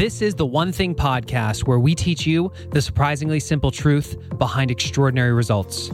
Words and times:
This 0.00 0.22
is 0.22 0.34
the 0.34 0.46
One 0.46 0.72
Thing 0.72 0.94
podcast 0.94 1.66
where 1.66 1.78
we 1.78 1.94
teach 1.94 2.26
you 2.26 2.50
the 2.70 2.80
surprisingly 2.80 3.38
simple 3.38 3.70
truth 3.70 4.16
behind 4.38 4.70
extraordinary 4.70 5.34
results. 5.34 5.90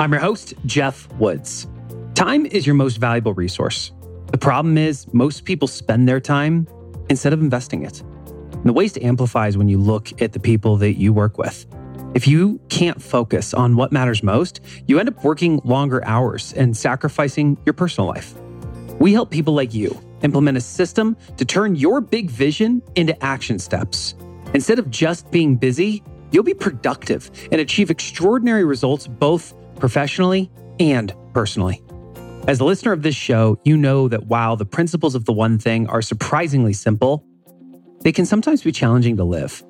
I'm 0.00 0.10
your 0.10 0.22
host, 0.22 0.54
Geoff 0.64 1.06
Woods. 1.18 1.66
Time 2.14 2.46
is 2.46 2.64
your 2.66 2.74
most 2.74 2.96
valuable 2.96 3.34
resource. 3.34 3.92
The 4.32 4.38
problem 4.38 4.78
is, 4.78 5.06
most 5.12 5.44
people 5.44 5.68
spend 5.68 6.08
their 6.08 6.18
time 6.18 6.66
instead 7.10 7.34
of 7.34 7.40
investing 7.42 7.82
it. 7.82 8.00
And 8.00 8.64
the 8.64 8.72
waste 8.72 8.96
amplifies 9.02 9.58
when 9.58 9.68
you 9.68 9.76
look 9.76 10.22
at 10.22 10.32
the 10.32 10.40
people 10.40 10.78
that 10.78 10.94
you 10.94 11.12
work 11.12 11.36
with. 11.36 11.66
If 12.14 12.26
you 12.26 12.58
can't 12.70 13.02
focus 13.02 13.52
on 13.52 13.76
what 13.76 13.92
matters 13.92 14.22
most, 14.22 14.62
you 14.86 14.98
end 14.98 15.10
up 15.10 15.22
working 15.22 15.60
longer 15.62 16.02
hours 16.06 16.54
and 16.54 16.74
sacrificing 16.74 17.58
your 17.66 17.74
personal 17.74 18.08
life. 18.08 18.34
We 18.98 19.12
help 19.12 19.30
people 19.30 19.52
like 19.52 19.74
you 19.74 20.00
implement 20.22 20.56
a 20.56 20.60
system 20.60 21.16
to 21.36 21.44
turn 21.44 21.76
your 21.76 22.00
big 22.00 22.30
vision 22.30 22.82
into 22.94 23.22
action 23.24 23.58
steps. 23.58 24.14
Instead 24.54 24.78
of 24.78 24.90
just 24.90 25.30
being 25.30 25.56
busy, 25.56 26.02
you'll 26.30 26.44
be 26.44 26.54
productive 26.54 27.30
and 27.52 27.60
achieve 27.60 27.90
extraordinary 27.90 28.64
results 28.64 29.06
both 29.06 29.54
professionally 29.76 30.50
and 30.80 31.14
personally. 31.32 31.82
As 32.46 32.60
a 32.60 32.64
listener 32.64 32.92
of 32.92 33.02
this 33.02 33.16
show, 33.16 33.58
you 33.64 33.76
know 33.76 34.08
that 34.08 34.26
while 34.26 34.56
the 34.56 34.64
principles 34.64 35.14
of 35.14 35.24
the 35.24 35.32
one 35.32 35.58
thing 35.58 35.88
are 35.88 36.00
surprisingly 36.00 36.72
simple, 36.72 37.24
they 38.02 38.12
can 38.12 38.24
sometimes 38.24 38.62
be 38.62 38.70
challenging 38.70 39.16
to 39.16 39.24
live. 39.24 39.64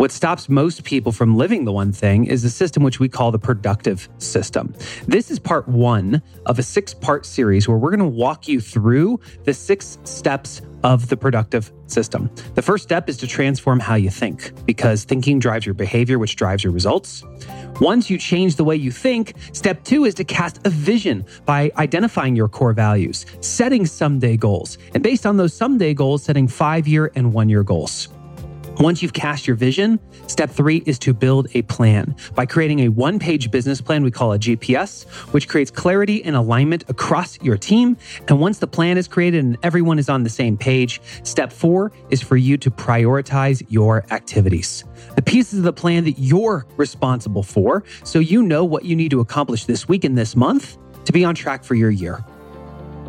What 0.00 0.12
stops 0.12 0.48
most 0.48 0.82
people 0.84 1.12
from 1.12 1.36
living 1.36 1.66
the 1.66 1.72
one 1.72 1.92
thing 1.92 2.24
is 2.24 2.42
the 2.42 2.48
system 2.48 2.82
which 2.82 2.98
we 2.98 3.06
call 3.06 3.30
the 3.30 3.38
ProduKtive 3.38 4.08
system. 4.16 4.72
This 5.06 5.30
is 5.30 5.38
part 5.38 5.68
one 5.68 6.22
of 6.46 6.58
a 6.58 6.62
six 6.62 6.94
part 6.94 7.26
series 7.26 7.68
where 7.68 7.76
we're 7.76 7.90
going 7.90 8.00
to 8.00 8.06
walk 8.06 8.48
you 8.48 8.62
through 8.62 9.20
the 9.44 9.52
six 9.52 9.98
steps 10.04 10.62
of 10.84 11.10
the 11.10 11.18
ProduKtive 11.18 11.70
system. 11.86 12.30
The 12.54 12.62
first 12.62 12.82
step 12.82 13.10
is 13.10 13.18
to 13.18 13.26
transform 13.26 13.78
how 13.78 13.94
you 13.96 14.08
think 14.08 14.64
because 14.64 15.04
thinking 15.04 15.38
drives 15.38 15.66
your 15.66 15.74
behavior, 15.74 16.18
which 16.18 16.34
drives 16.34 16.64
your 16.64 16.72
results. 16.72 17.22
Once 17.78 18.08
you 18.08 18.16
change 18.16 18.56
the 18.56 18.64
way 18.64 18.76
you 18.76 18.90
think, 18.90 19.34
step 19.52 19.84
two 19.84 20.06
is 20.06 20.14
to 20.14 20.24
cast 20.24 20.66
a 20.66 20.70
vision 20.70 21.26
by 21.44 21.70
identifying 21.76 22.34
your 22.34 22.48
core 22.48 22.72
values, 22.72 23.26
setting 23.40 23.84
someday 23.84 24.38
goals, 24.38 24.78
and 24.94 25.02
based 25.02 25.26
on 25.26 25.36
those 25.36 25.52
someday 25.52 25.92
goals, 25.92 26.22
setting 26.22 26.48
five 26.48 26.88
year 26.88 27.12
and 27.14 27.34
one 27.34 27.50
year 27.50 27.62
goals. 27.62 28.08
Once 28.80 29.02
you've 29.02 29.12
cast 29.12 29.46
your 29.46 29.54
vision, 29.54 30.00
step 30.26 30.48
three 30.48 30.82
is 30.86 30.98
to 30.98 31.12
build 31.12 31.46
a 31.52 31.60
plan 31.62 32.16
by 32.34 32.46
creating 32.46 32.80
a 32.80 32.88
one 32.88 33.18
page 33.18 33.50
business 33.50 33.78
plan 33.78 34.02
we 34.02 34.10
call 34.10 34.32
a 34.32 34.38
GPS, 34.38 35.06
which 35.34 35.46
creates 35.48 35.70
clarity 35.70 36.24
and 36.24 36.34
alignment 36.34 36.82
across 36.88 37.38
your 37.42 37.58
team. 37.58 37.94
And 38.26 38.40
once 38.40 38.58
the 38.58 38.66
plan 38.66 38.96
is 38.96 39.06
created 39.06 39.44
and 39.44 39.58
everyone 39.62 39.98
is 39.98 40.08
on 40.08 40.22
the 40.22 40.30
same 40.30 40.56
page, 40.56 40.98
step 41.24 41.52
four 41.52 41.92
is 42.08 42.22
for 42.22 42.38
you 42.38 42.56
to 42.56 42.70
prioritize 42.70 43.62
your 43.68 44.06
activities. 44.10 44.84
The 45.14 45.22
pieces 45.22 45.58
of 45.58 45.64
the 45.66 45.74
plan 45.74 46.04
that 46.04 46.18
you're 46.18 46.64
responsible 46.78 47.42
for, 47.42 47.84
so 48.02 48.18
you 48.18 48.42
know 48.42 48.64
what 48.64 48.86
you 48.86 48.96
need 48.96 49.10
to 49.10 49.20
accomplish 49.20 49.66
this 49.66 49.88
week 49.88 50.04
and 50.04 50.16
this 50.16 50.34
month 50.34 50.78
to 51.04 51.12
be 51.12 51.22
on 51.22 51.34
track 51.34 51.64
for 51.64 51.74
your 51.74 51.90
year. 51.90 52.24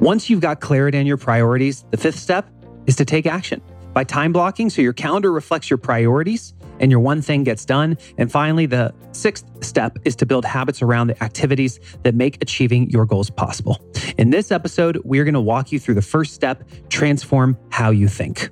Once 0.02 0.30
you've 0.30 0.41
got 0.41 0.59
clarity 0.59 0.97
on 0.97 1.06
your 1.06 1.16
priorities, 1.16 1.85
the 1.91 1.97
fifth 1.97 2.19
step 2.19 2.50
is 2.88 2.97
to 2.97 3.06
take 3.06 3.25
action 3.25 3.61
by 3.94 4.03
time 4.03 4.31
blocking 4.31 4.70
so 4.70 4.81
your 4.81 4.94
calendar 4.94 5.31
reflects 5.31 5.70
your 5.70 5.78
priorities 5.78 6.53
and 6.80 6.92
your 6.92 7.00
one 7.00 7.22
thing 7.22 7.44
gets 7.44 7.66
done. 7.66 7.97
And 8.17 8.31
finally, 8.31 8.66
the 8.66 8.94
sixth 9.11 9.45
step 9.64 9.97
is 10.03 10.16
to 10.17 10.25
build 10.25 10.45
habits 10.45 10.81
around 10.81 11.08
the 11.08 11.23
activities 11.23 11.80
that 12.03 12.16
make 12.16 12.42
achieving 12.42 12.89
your 12.89 13.06
goals 13.06 13.30
possible. 13.30 13.80
In 14.17 14.31
this 14.31 14.52
episode, 14.52 15.00
we're 15.03 15.23
going 15.23 15.36
to 15.36 15.42
walk 15.42 15.72
you 15.72 15.80
through 15.80 15.95
the 15.95 16.02
first 16.02 16.34
step 16.34 16.64
transform 16.89 17.58
how 17.69 17.92
you 17.92 18.08
think. 18.08 18.50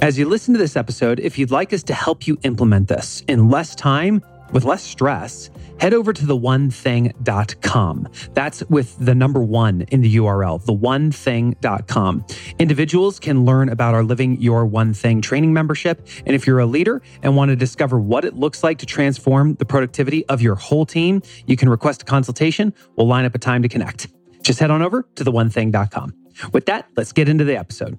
As 0.00 0.18
you 0.18 0.26
listen 0.26 0.54
to 0.54 0.58
this 0.58 0.76
episode, 0.76 1.20
if 1.20 1.38
you'd 1.38 1.50
like 1.50 1.72
us 1.72 1.82
to 1.84 1.94
help 1.94 2.26
you 2.26 2.38
implement 2.42 2.88
this 2.88 3.22
in 3.28 3.50
less 3.50 3.74
time, 3.74 4.22
with 4.52 4.64
less 4.64 4.82
stress, 4.82 5.50
head 5.80 5.94
over 5.94 6.12
to 6.12 6.22
theonething.com. 6.22 8.08
That's 8.34 8.62
with 8.68 8.96
the 8.98 9.14
number 9.14 9.40
one 9.40 9.82
in 9.82 10.00
the 10.00 10.16
URL, 10.16 10.62
theonething.com. 10.62 12.26
Individuals 12.58 13.18
can 13.20 13.44
learn 13.44 13.68
about 13.68 13.94
our 13.94 14.04
Living 14.04 14.40
Your 14.40 14.66
One 14.66 14.94
Thing 14.94 15.20
training 15.20 15.52
membership. 15.52 16.06
And 16.26 16.34
if 16.34 16.46
you're 16.46 16.60
a 16.60 16.66
leader 16.66 17.02
and 17.22 17.36
want 17.36 17.50
to 17.50 17.56
discover 17.56 17.98
what 17.98 18.24
it 18.24 18.34
looks 18.34 18.62
like 18.62 18.78
to 18.78 18.86
transform 18.86 19.54
the 19.54 19.64
productivity 19.64 20.26
of 20.26 20.42
your 20.42 20.54
whole 20.54 20.86
team, 20.86 21.22
you 21.46 21.56
can 21.56 21.68
request 21.68 22.02
a 22.02 22.04
consultation. 22.04 22.72
We'll 22.96 23.06
line 23.06 23.24
up 23.24 23.34
a 23.34 23.38
time 23.38 23.62
to 23.62 23.68
connect. 23.68 24.08
Just 24.42 24.60
head 24.60 24.70
on 24.70 24.82
over 24.82 25.06
to 25.16 25.24
theonething.com. 25.24 26.14
With 26.52 26.66
that, 26.66 26.88
let's 26.96 27.12
get 27.12 27.28
into 27.28 27.44
the 27.44 27.56
episode. 27.56 27.98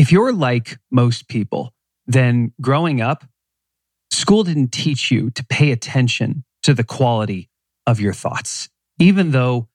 If 0.00 0.10
you're 0.10 0.32
like 0.32 0.78
most 0.90 1.28
people, 1.28 1.74
then 2.06 2.54
growing 2.58 3.02
up, 3.02 3.22
school 4.10 4.44
didn't 4.44 4.72
teach 4.72 5.10
you 5.10 5.28
to 5.32 5.44
pay 5.44 5.72
attention 5.72 6.42
to 6.62 6.72
the 6.72 6.84
quality 6.84 7.50
of 7.86 8.00
your 8.00 8.14
thoughts, 8.14 8.70
even 8.98 9.32
though 9.32 9.68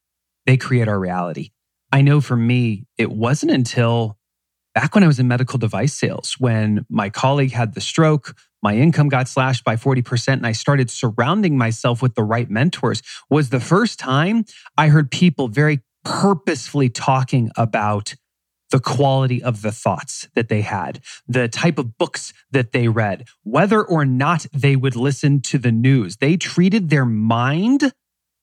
they 0.48 0.58
create 0.58 0.88
our 0.88 1.00
reality. 1.00 1.52
I 1.92 2.02
know 2.02 2.22
for 2.22 2.36
me, 2.36 2.88
it 2.98 3.12
wasn't 3.12 3.52
until 3.52 4.18
back 4.74 4.96
when 4.96 5.04
I 5.04 5.08
was 5.08 5.20
in 5.20 5.28
medical 5.28 5.60
device 5.60 5.94
sales, 5.94 6.38
when 6.40 6.88
my 6.90 7.12
colleague 7.12 7.52
had 7.52 7.76
the 7.76 7.80
stroke, 7.82 8.36
my 8.64 8.76
income 8.76 9.10
got 9.10 9.28
slashed 9.28 9.64
by 9.64 9.76
40%, 9.76 10.34
and 10.34 10.48
I 10.48 10.54
started 10.54 10.90
surrounding 10.90 11.56
myself 11.56 12.02
with 12.02 12.16
the 12.16 12.24
right 12.24 12.50
mentors, 12.50 13.04
was 13.30 13.52
the 13.52 13.60
first 13.60 14.00
time 14.00 14.46
I 14.76 14.88
heard 14.88 15.12
people 15.12 15.50
very 15.50 15.82
purposefully 16.04 16.90
talking 16.90 17.52
about 17.56 18.16
the 18.72 18.80
quality 18.80 19.42
of 19.44 19.62
the 19.62 19.72
thoughts 19.72 20.28
that 20.36 20.50
they 20.50 20.62
had, 20.62 21.02
the 21.28 21.48
type 21.48 21.78
of 21.78 21.98
books 21.98 22.34
that 22.52 22.72
they 22.72 22.88
read, 22.88 23.28
whether 23.44 23.84
or 23.84 24.06
not 24.06 24.46
they 24.54 24.76
would 24.76 24.96
listen 24.96 25.42
to 25.42 25.58
the 25.58 25.72
news. 25.72 26.18
They 26.18 26.38
treated 26.38 26.90
their 26.90 27.06
mind 27.06 27.94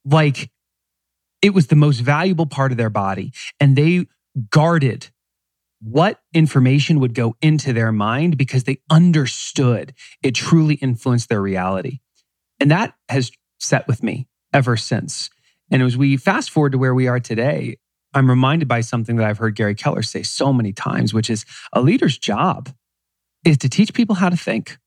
like 0.04 0.50
it 1.40 1.54
was 1.54 1.66
the 1.66 1.76
most 1.76 1.98
valuable 1.98 2.46
part 2.46 2.70
of 2.70 2.78
their 2.78 2.90
body, 2.90 3.32
and 3.58 3.76
they 3.76 4.06
guarded 4.50 5.08
what 5.82 6.20
information 6.32 7.00
would 7.00 7.14
go 7.14 7.34
into 7.42 7.72
their 7.72 7.90
mind 7.90 8.36
because 8.36 8.64
they 8.64 8.78
understood 8.88 9.92
it 10.22 10.34
truly 10.34 10.76
influenced 10.76 11.28
their 11.28 11.42
reality. 11.42 11.98
And 12.60 12.70
that 12.70 12.94
has 13.08 13.32
set 13.58 13.88
with 13.88 14.02
me 14.02 14.28
ever 14.52 14.76
since. 14.76 15.28
And 15.70 15.82
as 15.82 15.96
we 15.96 16.16
fast 16.16 16.50
forward 16.50 16.72
to 16.72 16.78
where 16.78 16.94
we 16.94 17.08
are 17.08 17.18
today, 17.18 17.78
I'm 18.14 18.28
reminded 18.28 18.68
by 18.68 18.80
something 18.80 19.16
that 19.16 19.26
I've 19.26 19.38
heard 19.38 19.56
Gary 19.56 19.74
Keller 19.74 20.02
say 20.02 20.22
so 20.22 20.52
many 20.52 20.72
times, 20.72 21.14
which 21.14 21.30
is 21.30 21.44
a 21.72 21.80
leader's 21.80 22.18
job 22.18 22.70
is 23.44 23.58
to 23.58 23.68
teach 23.68 23.94
people 23.94 24.16
how 24.16 24.28
to 24.28 24.36
think. 24.36 24.78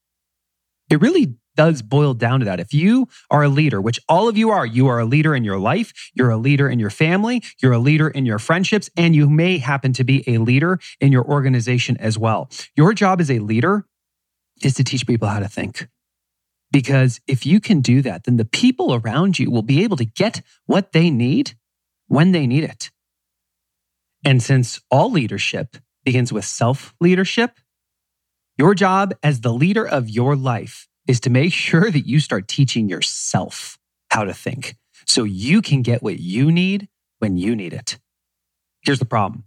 It 0.90 1.02
really 1.02 1.36
does 1.56 1.82
boil 1.82 2.14
down 2.14 2.40
to 2.40 2.46
that. 2.46 2.60
If 2.60 2.74
you 2.74 3.08
are 3.32 3.44
a 3.44 3.50
leader, 3.50 3.82
which 3.82 4.00
all 4.08 4.28
of 4.28 4.38
you 4.38 4.52
are, 4.52 4.66
you 4.66 4.88
are 4.88 5.00
a 5.00 5.06
leader 5.06 5.34
in 5.34 5.44
your 5.44 5.58
life, 5.58 5.94
you're 6.14 6.30
a 6.30 6.38
leader 6.38 6.70
in 6.70 6.80
your 6.80 6.90
family, 6.90 7.42
you're 7.62 7.72
a 7.72 7.80
leader 7.80 8.10
in 8.10 8.26
your 8.26 8.40
friendships, 8.40 8.90
and 8.98 9.16
you 9.16 9.30
may 9.30 9.58
happen 9.58 9.94
to 9.94 10.04
be 10.04 10.24
a 10.28 10.38
leader 10.38 10.80
in 11.00 11.12
your 11.12 11.26
organization 11.26 11.98
as 11.98 12.18
well. 12.18 12.50
Your 12.76 12.94
job 12.94 13.22
as 13.22 13.32
a 13.32 13.40
leader 13.40 13.86
is 14.64 14.74
to 14.76 14.84
teach 14.84 15.08
people 15.08 15.28
how 15.28 15.40
to 15.40 15.48
think. 15.48 15.88
Because 16.72 17.22
if 17.28 17.46
you 17.46 17.60
can 17.60 17.82
do 17.82 18.02
that, 18.02 18.26
then 18.26 18.38
the 18.38 18.46
people 18.46 18.94
around 18.94 19.40
you 19.40 19.50
will 19.50 19.62
be 19.62 19.84
able 19.84 19.98
to 19.98 20.06
get 20.06 20.42
what 20.66 20.92
they 20.92 21.10
need 21.10 21.54
when 22.08 22.32
they 22.32 22.46
need 22.46 22.64
it. 22.64 22.92
And 24.26 24.42
since 24.42 24.82
all 24.90 25.12
leadership 25.12 25.78
begins 26.04 26.34
with 26.34 26.46
self 26.46 26.96
leadership, 27.00 27.60
your 28.58 28.74
job 28.74 29.14
as 29.22 29.42
the 29.42 29.54
leader 29.54 29.88
of 29.88 30.10
your 30.10 30.36
life 30.36 30.88
is 31.08 31.20
to 31.22 31.30
make 31.30 31.54
sure 31.54 31.92
that 31.92 32.08
you 32.08 32.20
start 32.20 32.48
teaching 32.48 32.90
yourself 32.90 33.78
how 34.10 34.24
to 34.24 34.34
think 34.34 34.76
so 35.06 35.24
you 35.24 35.62
can 35.62 35.84
get 35.84 36.02
what 36.02 36.20
you 36.20 36.52
need 36.52 36.88
when 37.20 37.38
you 37.38 37.56
need 37.56 37.74
it. 37.74 38.00
Here's 38.82 39.00
the 39.00 39.06
problem 39.06 39.44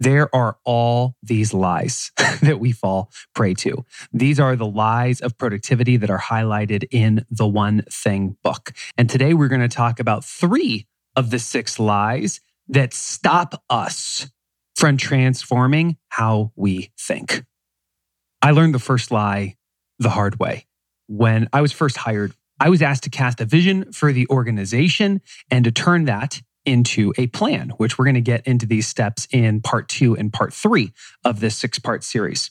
there 0.00 0.34
are 0.34 0.56
all 0.64 1.16
these 1.22 1.52
lies 1.52 2.12
that 2.40 2.60
we 2.60 2.72
fall 2.72 3.10
prey 3.34 3.52
to. 3.54 3.84
These 4.12 4.38
are 4.38 4.54
the 4.56 4.66
lies 4.66 5.20
of 5.20 5.36
productivity 5.36 5.96
that 5.96 6.08
are 6.08 6.20
highlighted 6.20 6.84
in 6.90 7.26
the 7.30 7.48
One 7.48 7.82
Thing 7.90 8.36
book. 8.42 8.72
And 8.96 9.10
today 9.10 9.34
we're 9.34 9.48
going 9.48 9.60
to 9.60 9.68
talk 9.68 9.98
about 9.98 10.24
three 10.24 10.86
of 11.16 11.30
the 11.30 11.40
six 11.40 11.80
lies 11.80 12.40
that 12.68 12.92
stop 12.92 13.62
us 13.70 14.30
from 14.76 14.96
transforming 14.96 15.96
how 16.08 16.52
we 16.54 16.90
think. 16.98 17.44
I 18.40 18.52
learned 18.52 18.74
the 18.74 18.78
first 18.78 19.10
lie 19.10 19.56
the 19.98 20.10
hard 20.10 20.38
way. 20.38 20.66
When 21.08 21.48
I 21.52 21.60
was 21.60 21.72
first 21.72 21.96
hired, 21.96 22.32
I 22.60 22.68
was 22.68 22.82
asked 22.82 23.04
to 23.04 23.10
cast 23.10 23.40
a 23.40 23.44
vision 23.44 23.92
for 23.92 24.12
the 24.12 24.26
organization 24.28 25.20
and 25.50 25.64
to 25.64 25.72
turn 25.72 26.04
that 26.04 26.40
into 26.64 27.14
a 27.16 27.26
plan, 27.28 27.70
which 27.78 27.98
we're 27.98 28.04
going 28.04 28.14
to 28.14 28.20
get 28.20 28.46
into 28.46 28.66
these 28.66 28.86
steps 28.86 29.26
in 29.30 29.60
part 29.60 29.88
two 29.88 30.16
and 30.16 30.32
part 30.32 30.52
three 30.52 30.92
of 31.24 31.40
this 31.40 31.56
six 31.56 31.78
part 31.78 32.04
series. 32.04 32.50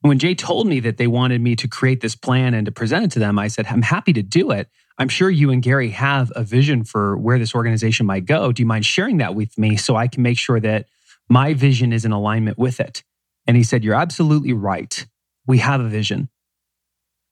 When 0.00 0.18
Jay 0.18 0.34
told 0.34 0.66
me 0.66 0.80
that 0.80 0.96
they 0.96 1.06
wanted 1.06 1.42
me 1.42 1.54
to 1.56 1.68
create 1.68 2.00
this 2.00 2.16
plan 2.16 2.54
and 2.54 2.64
to 2.64 2.72
present 2.72 3.04
it 3.04 3.10
to 3.12 3.18
them, 3.18 3.38
I 3.38 3.48
said, 3.48 3.66
I'm 3.66 3.82
happy 3.82 4.14
to 4.14 4.22
do 4.22 4.50
it. 4.50 4.68
I'm 4.98 5.08
sure 5.08 5.30
you 5.30 5.50
and 5.50 5.62
Gary 5.62 5.90
have 5.90 6.32
a 6.36 6.42
vision 6.42 6.84
for 6.84 7.16
where 7.16 7.38
this 7.38 7.54
organization 7.54 8.06
might 8.06 8.26
go. 8.26 8.52
Do 8.52 8.62
you 8.62 8.66
mind 8.66 8.84
sharing 8.84 9.18
that 9.18 9.34
with 9.34 9.56
me 9.56 9.76
so 9.76 9.96
I 9.96 10.08
can 10.08 10.22
make 10.22 10.38
sure 10.38 10.60
that 10.60 10.86
my 11.28 11.54
vision 11.54 11.92
is 11.92 12.04
in 12.04 12.12
alignment 12.12 12.58
with 12.58 12.80
it? 12.80 13.02
And 13.46 13.56
he 13.56 13.62
said, 13.62 13.82
You're 13.82 13.94
absolutely 13.94 14.52
right. 14.52 15.06
We 15.46 15.58
have 15.58 15.80
a 15.80 15.88
vision 15.88 16.28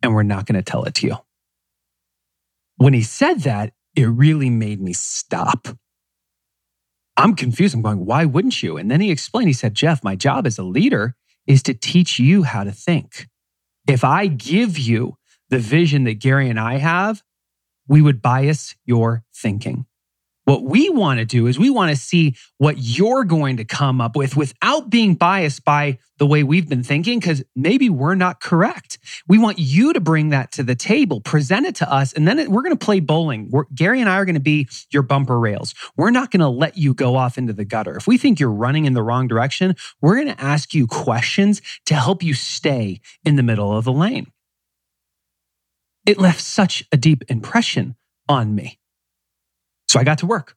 and 0.03 0.15
we're 0.15 0.23
not 0.23 0.47
going 0.47 0.57
to 0.57 0.63
tell 0.63 0.85
it 0.85 0.95
to 0.95 1.07
you. 1.07 1.17
When 2.77 2.95
he 2.95 3.03
said 3.03 3.41
that, 3.41 3.73
it 3.95 4.05
really 4.05 4.51
made 4.51 4.81
me 4.81 4.93
stop 4.93 5.69
I'm 7.19 7.35
confused. 7.35 7.75
I'm 7.75 7.83
going, 7.83 8.07
why 8.07 8.25
wouldn't 8.25 8.63
you? 8.63 8.77
And 8.77 8.89
then 8.89 9.01
he 9.01 9.11
explained, 9.11 9.49
he 9.49 9.53
said, 9.53 9.75
Geoff, 9.75 10.05
my 10.05 10.15
job 10.15 10.47
as 10.47 10.57
a 10.57 10.63
leader 10.63 11.17
is 11.49 11.65
to 11.65 11.75
teach 11.75 12.21
you 12.21 12.45
how 12.45 12.63
to 12.63 12.71
think. 12.71 13.27
If 13.89 14.05
I 14.05 14.29
give 14.29 14.79
you 14.79 15.17
the 15.51 15.59
vision 15.59 16.05
that 16.05 16.21
Gary 16.21 16.49
and 16.49 16.61
I 16.61 16.77
have, 16.77 17.23
we 17.89 18.03
would 18.03 18.23
bias 18.23 18.77
your 18.85 19.25
thinking. 19.35 19.87
What 20.49 20.63
we 20.63 20.89
want 20.89 21.19
to 21.19 21.27
do 21.27 21.47
is 21.47 21.59
we 21.59 21.69
want 21.69 21.91
to 21.91 21.97
see 21.97 22.35
what 22.57 22.77
you're 22.79 23.25
going 23.25 23.59
to 23.59 23.67
come 23.67 24.01
up 24.01 24.17
with 24.17 24.35
without 24.35 24.89
being 24.89 25.15
biased 25.15 25.63
by 25.63 25.99
the 26.17 26.27
way 26.27 26.43
we've 26.43 26.67
been 26.67 26.83
thinking, 26.83 27.19
because 27.19 27.45
maybe 27.55 27.91
we're 27.91 28.15
not 28.15 28.41
correct. 28.41 28.99
We 29.29 29.37
want 29.37 29.59
you 29.59 29.93
to 29.93 30.01
bring 30.01 30.31
that 30.31 30.53
to 30.53 30.63
the 30.63 30.75
table, 30.75 31.21
present 31.21 31.67
it 31.67 31.75
to 31.77 31.93
us, 31.93 32.15
and 32.15 32.27
then 32.27 32.51
we're 32.51 32.63
going 32.63 32.75
to 32.75 32.83
play 32.83 33.01
bowling. 33.01 33.51
We're, 33.51 33.65
Gary 33.75 34.01
and 34.01 34.09
I 34.09 34.17
are 34.17 34.25
going 34.25 34.37
to 34.37 34.41
be 34.41 34.69
your 34.91 35.03
bumper 35.03 35.39
rails. 35.39 35.75
We're 35.99 36.11
not 36.11 36.31
going 36.31 36.41
to 36.41 36.49
let 36.49 36.79
you 36.79 36.95
go 36.95 37.17
off 37.17 37.37
into 37.37 37.53
the 37.53 37.67
gutter. 37.67 37.99
If 37.99 38.07
we 38.07 38.17
think 38.17 38.41
you're 38.41 38.51
running 38.51 38.87
in 38.87 38.95
the 38.95 39.03
wrong 39.03 39.29
direction, 39.29 39.77
we're 40.01 40.15
going 40.15 40.35
to 40.35 40.43
ask 40.43 40.73
you 40.73 40.87
questions 40.87 41.61
to 41.85 41.95
help 41.95 42.23
you 42.23 42.33
stay 42.33 43.03
in 43.23 43.37
the 43.37 43.43
middle 43.43 43.77
of 43.77 43.85
the 43.85 43.93
lane. 43.93 44.33
It 46.09 46.19
left 46.19 46.41
such 46.41 46.85
a 46.91 46.97
deep 46.97 47.23
impression 47.29 47.95
on 48.31 48.55
me. 48.55 48.79
So 49.89 50.01
I 50.01 50.05
got 50.05 50.17
to 50.19 50.27
work. 50.27 50.57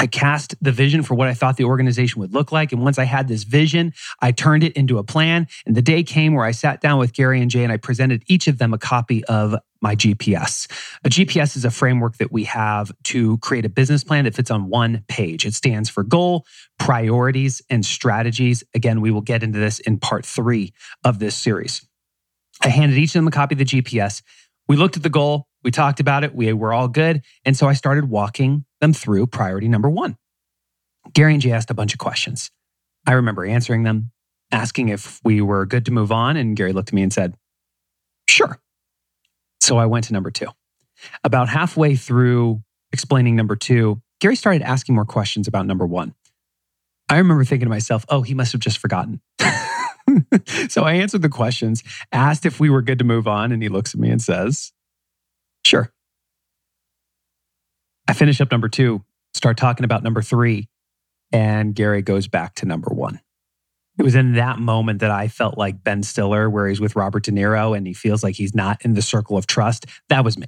I 0.00 0.08
cast 0.08 0.56
the 0.60 0.72
vision 0.72 1.04
for 1.04 1.14
what 1.14 1.28
I 1.28 1.34
thought 1.34 1.56
the 1.56 1.62
organization 1.62 2.20
would 2.20 2.34
look 2.34 2.50
like. 2.50 2.72
And 2.72 2.82
once 2.82 2.98
I 2.98 3.04
had 3.04 3.28
this 3.28 3.44
vision, 3.44 3.92
I 4.20 4.32
turned 4.32 4.64
it 4.64 4.72
into 4.72 4.98
a 4.98 5.04
plan. 5.04 5.46
And 5.64 5.76
the 5.76 5.82
day 5.82 6.02
came 6.02 6.34
where 6.34 6.44
I 6.44 6.50
sat 6.50 6.80
down 6.80 6.98
with 6.98 7.12
Gary 7.12 7.40
and 7.40 7.52
Jay 7.52 7.62
and 7.62 7.72
I 7.72 7.76
presented 7.76 8.24
each 8.26 8.48
of 8.48 8.58
them 8.58 8.74
a 8.74 8.78
copy 8.78 9.24
of 9.26 9.54
my 9.80 9.94
GPS. 9.94 10.68
A 11.04 11.08
GPS 11.08 11.56
is 11.56 11.64
a 11.64 11.70
framework 11.70 12.16
that 12.16 12.32
we 12.32 12.42
have 12.42 12.90
to 13.04 13.38
create 13.38 13.64
a 13.64 13.68
business 13.68 14.02
plan 14.02 14.24
that 14.24 14.34
fits 14.34 14.50
on 14.50 14.68
one 14.70 15.04
page. 15.06 15.46
It 15.46 15.54
stands 15.54 15.88
for 15.88 16.02
goal, 16.02 16.46
priorities, 16.80 17.62
and 17.70 17.86
strategies. 17.86 18.64
Again, 18.74 19.00
we 19.00 19.12
will 19.12 19.20
get 19.20 19.44
into 19.44 19.60
this 19.60 19.78
in 19.78 20.00
part 20.00 20.26
three 20.26 20.72
of 21.04 21.20
this 21.20 21.36
series. 21.36 21.86
I 22.62 22.68
handed 22.68 22.98
each 22.98 23.10
of 23.10 23.14
them 23.14 23.28
a 23.28 23.30
copy 23.30 23.54
of 23.54 23.58
the 23.58 23.64
GPS. 23.64 24.22
We 24.68 24.76
looked 24.76 24.96
at 24.96 25.02
the 25.02 25.10
goal, 25.10 25.46
we 25.62 25.70
talked 25.70 26.00
about 26.00 26.24
it, 26.24 26.34
we 26.34 26.52
were 26.52 26.72
all 26.72 26.88
good. 26.88 27.22
And 27.44 27.56
so 27.56 27.66
I 27.68 27.74
started 27.74 28.08
walking 28.08 28.64
them 28.80 28.92
through 28.92 29.26
priority 29.28 29.68
number 29.68 29.90
one. 29.90 30.16
Gary 31.12 31.34
and 31.34 31.42
Jay 31.42 31.52
asked 31.52 31.70
a 31.70 31.74
bunch 31.74 31.92
of 31.92 31.98
questions. 31.98 32.50
I 33.06 33.12
remember 33.12 33.44
answering 33.44 33.82
them, 33.82 34.10
asking 34.50 34.88
if 34.88 35.20
we 35.24 35.40
were 35.40 35.66
good 35.66 35.84
to 35.86 35.92
move 35.92 36.10
on. 36.10 36.36
And 36.36 36.56
Gary 36.56 36.72
looked 36.72 36.90
at 36.90 36.94
me 36.94 37.02
and 37.02 37.12
said, 37.12 37.34
Sure. 38.26 38.58
So 39.60 39.76
I 39.76 39.86
went 39.86 40.06
to 40.06 40.12
number 40.12 40.30
two. 40.30 40.48
About 41.22 41.48
halfway 41.48 41.96
through 41.96 42.62
explaining 42.92 43.36
number 43.36 43.56
two, 43.56 44.00
Gary 44.20 44.36
started 44.36 44.62
asking 44.62 44.94
more 44.94 45.04
questions 45.04 45.46
about 45.46 45.66
number 45.66 45.86
one. 45.86 46.14
I 47.08 47.18
remember 47.18 47.44
thinking 47.44 47.66
to 47.66 47.70
myself, 47.70 48.04
oh, 48.08 48.22
he 48.22 48.34
must 48.34 48.52
have 48.52 48.60
just 48.60 48.78
forgotten. 48.78 49.20
so 50.68 50.82
I 50.82 50.94
answered 50.94 51.22
the 51.22 51.28
questions, 51.28 51.82
asked 52.12 52.46
if 52.46 52.60
we 52.60 52.70
were 52.70 52.82
good 52.82 52.98
to 52.98 53.04
move 53.04 53.26
on, 53.26 53.52
and 53.52 53.62
he 53.62 53.68
looks 53.68 53.94
at 53.94 54.00
me 54.00 54.10
and 54.10 54.22
says, 54.22 54.72
Sure. 55.64 55.92
I 58.06 58.12
finish 58.12 58.40
up 58.40 58.50
number 58.50 58.68
two, 58.68 59.02
start 59.32 59.56
talking 59.56 59.84
about 59.84 60.02
number 60.02 60.20
three, 60.20 60.68
and 61.32 61.74
Gary 61.74 62.02
goes 62.02 62.28
back 62.28 62.54
to 62.56 62.66
number 62.66 62.92
one. 62.92 63.20
It 63.98 64.02
was 64.02 64.14
in 64.14 64.34
that 64.34 64.58
moment 64.58 65.00
that 65.00 65.10
I 65.10 65.28
felt 65.28 65.56
like 65.56 65.84
Ben 65.84 66.02
Stiller, 66.02 66.50
where 66.50 66.68
he's 66.68 66.80
with 66.80 66.96
Robert 66.96 67.22
De 67.22 67.30
Niro 67.30 67.76
and 67.76 67.86
he 67.86 67.92
feels 67.92 68.22
like 68.22 68.34
he's 68.34 68.54
not 68.54 68.84
in 68.84 68.94
the 68.94 69.02
circle 69.02 69.36
of 69.36 69.46
trust. 69.46 69.86
That 70.08 70.24
was 70.24 70.36
me. 70.36 70.46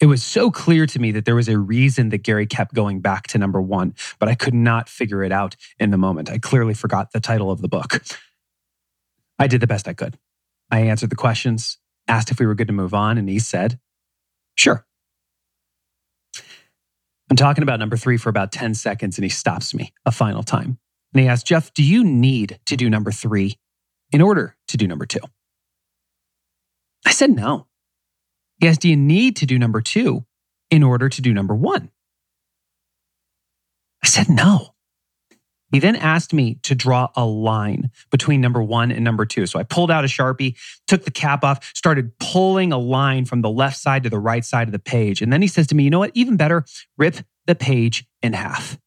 It 0.00 0.06
was 0.06 0.22
so 0.22 0.50
clear 0.50 0.86
to 0.86 0.98
me 0.98 1.12
that 1.12 1.24
there 1.24 1.34
was 1.34 1.48
a 1.48 1.58
reason 1.58 2.08
that 2.08 2.22
Gary 2.22 2.46
kept 2.46 2.74
going 2.74 3.00
back 3.00 3.26
to 3.28 3.38
number 3.38 3.60
one, 3.60 3.94
but 4.18 4.28
I 4.28 4.34
could 4.34 4.54
not 4.54 4.88
figure 4.88 5.22
it 5.22 5.30
out 5.30 5.56
in 5.78 5.90
the 5.90 5.98
moment. 5.98 6.30
I 6.30 6.38
clearly 6.38 6.74
forgot 6.74 7.12
the 7.12 7.20
title 7.20 7.50
of 7.50 7.60
the 7.60 7.68
book. 7.68 8.02
I 9.40 9.46
did 9.46 9.62
the 9.62 9.66
best 9.66 9.88
I 9.88 9.94
could. 9.94 10.18
I 10.70 10.80
answered 10.80 11.10
the 11.10 11.16
questions, 11.16 11.78
asked 12.06 12.30
if 12.30 12.38
we 12.38 12.46
were 12.46 12.54
good 12.54 12.68
to 12.68 12.74
move 12.74 12.92
on, 12.94 13.16
and 13.16 13.28
he 13.28 13.38
said, 13.38 13.80
Sure. 14.54 14.86
I'm 17.30 17.36
talking 17.36 17.62
about 17.62 17.78
number 17.78 17.96
three 17.96 18.18
for 18.18 18.28
about 18.28 18.52
10 18.52 18.74
seconds, 18.74 19.16
and 19.16 19.24
he 19.24 19.30
stops 19.30 19.72
me 19.72 19.94
a 20.04 20.12
final 20.12 20.42
time. 20.42 20.78
And 21.14 21.22
he 21.22 21.28
asks, 21.28 21.44
Geoff, 21.44 21.72
do 21.72 21.82
you 21.82 22.04
need 22.04 22.60
to 22.66 22.76
do 22.76 22.90
number 22.90 23.10
three 23.10 23.56
in 24.12 24.20
order 24.20 24.56
to 24.68 24.76
do 24.76 24.86
number 24.86 25.06
two? 25.06 25.20
I 27.06 27.12
said, 27.12 27.30
no. 27.30 27.66
He 28.60 28.68
asked, 28.68 28.82
do 28.82 28.88
you 28.88 28.96
need 28.96 29.36
to 29.36 29.46
do 29.46 29.58
number 29.58 29.80
two 29.80 30.26
in 30.70 30.82
order 30.82 31.08
to 31.08 31.22
do 31.22 31.32
number 31.32 31.54
one? 31.54 31.90
I 34.04 34.06
said, 34.06 34.28
no. 34.28 34.69
He 35.70 35.78
then 35.78 35.96
asked 35.96 36.32
me 36.32 36.54
to 36.62 36.74
draw 36.74 37.08
a 37.14 37.24
line 37.24 37.90
between 38.10 38.40
number 38.40 38.62
one 38.62 38.90
and 38.90 39.04
number 39.04 39.24
two. 39.24 39.46
So 39.46 39.58
I 39.58 39.62
pulled 39.62 39.90
out 39.90 40.04
a 40.04 40.08
Sharpie, 40.08 40.56
took 40.86 41.04
the 41.04 41.10
cap 41.10 41.44
off, 41.44 41.70
started 41.74 42.18
pulling 42.18 42.72
a 42.72 42.78
line 42.78 43.24
from 43.24 43.42
the 43.42 43.50
left 43.50 43.76
side 43.76 44.02
to 44.02 44.10
the 44.10 44.18
right 44.18 44.44
side 44.44 44.68
of 44.68 44.72
the 44.72 44.78
page. 44.78 45.22
And 45.22 45.32
then 45.32 45.42
he 45.42 45.48
says 45.48 45.66
to 45.68 45.74
me, 45.74 45.84
you 45.84 45.90
know 45.90 46.00
what? 46.00 46.10
Even 46.14 46.36
better, 46.36 46.64
rip 46.98 47.16
the 47.46 47.54
page 47.54 48.04
in 48.22 48.32
half. 48.32 48.78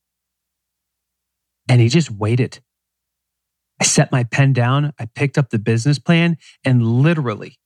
And 1.70 1.80
he 1.80 1.88
just 1.88 2.12
waited. 2.12 2.60
I 3.80 3.86
set 3.86 4.12
my 4.12 4.24
pen 4.24 4.54
down, 4.54 4.94
I 5.00 5.06
picked 5.06 5.38
up 5.38 5.50
the 5.50 5.60
business 5.60 6.00
plan, 6.00 6.38
and 6.64 6.86
literally 6.86 7.58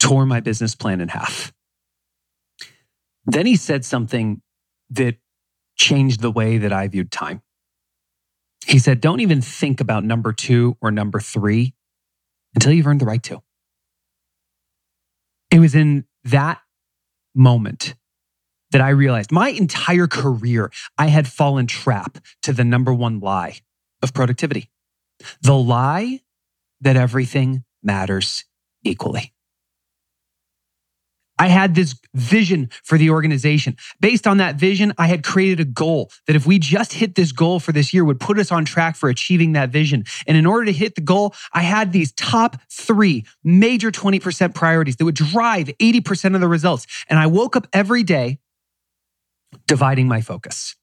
tore 0.00 0.26
my 0.26 0.40
business 0.40 0.74
plan 0.74 1.00
in 1.00 1.08
half. 1.08 1.52
Then 3.24 3.46
he 3.46 3.56
said 3.56 3.84
something 3.84 4.42
that 4.90 5.16
changed 5.76 6.20
the 6.20 6.30
way 6.30 6.58
that 6.58 6.72
I 6.72 6.88
viewed 6.88 7.10
time. 7.10 7.42
He 8.66 8.78
said, 8.78 9.00
Don't 9.00 9.20
even 9.20 9.40
think 9.40 9.80
about 9.80 10.04
number 10.04 10.32
two 10.32 10.76
or 10.80 10.90
number 10.90 11.20
three 11.20 11.74
until 12.54 12.72
you've 12.72 12.86
earned 12.86 13.00
the 13.00 13.06
right 13.06 13.22
to. 13.24 13.42
It 15.50 15.58
was 15.58 15.74
in 15.74 16.04
that 16.24 16.60
moment 17.34 17.94
that 18.70 18.80
I 18.80 18.90
realized 18.90 19.30
my 19.30 19.50
entire 19.50 20.06
career, 20.06 20.72
I 20.98 21.06
had 21.06 21.28
fallen 21.28 21.66
trap 21.66 22.18
to 22.42 22.52
the 22.52 22.64
number 22.64 22.92
one 22.92 23.20
lie 23.20 23.58
of 24.02 24.12
productivity 24.12 24.70
the 25.40 25.54
lie 25.54 26.20
that 26.80 26.96
everything 26.96 27.64
matters 27.82 28.44
equally. 28.82 29.32
I 31.38 31.48
had 31.48 31.74
this 31.74 31.96
vision 32.14 32.70
for 32.84 32.96
the 32.96 33.10
organization. 33.10 33.76
Based 34.00 34.26
on 34.26 34.36
that 34.36 34.56
vision, 34.56 34.92
I 34.98 35.08
had 35.08 35.24
created 35.24 35.60
a 35.60 35.64
goal 35.64 36.10
that 36.26 36.36
if 36.36 36.46
we 36.46 36.58
just 36.58 36.92
hit 36.92 37.16
this 37.16 37.32
goal 37.32 37.58
for 37.58 37.72
this 37.72 37.92
year 37.92 38.04
would 38.04 38.20
put 38.20 38.38
us 38.38 38.52
on 38.52 38.64
track 38.64 38.94
for 38.94 39.08
achieving 39.08 39.52
that 39.52 39.70
vision. 39.70 40.04
And 40.26 40.36
in 40.36 40.46
order 40.46 40.66
to 40.66 40.72
hit 40.72 40.94
the 40.94 41.00
goal, 41.00 41.34
I 41.52 41.62
had 41.62 41.92
these 41.92 42.12
top 42.12 42.56
three 42.70 43.24
major 43.42 43.90
20% 43.90 44.54
priorities 44.54 44.96
that 44.96 45.04
would 45.04 45.16
drive 45.16 45.66
80% 45.80 46.34
of 46.34 46.40
the 46.40 46.48
results. 46.48 46.86
And 47.08 47.18
I 47.18 47.26
woke 47.26 47.56
up 47.56 47.66
every 47.72 48.04
day 48.04 48.38
dividing 49.66 50.06
my 50.06 50.20
focus, 50.20 50.76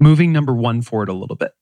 moving 0.00 0.32
number 0.32 0.54
one 0.54 0.82
forward 0.82 1.08
a 1.08 1.12
little 1.12 1.36
bit, 1.36 1.52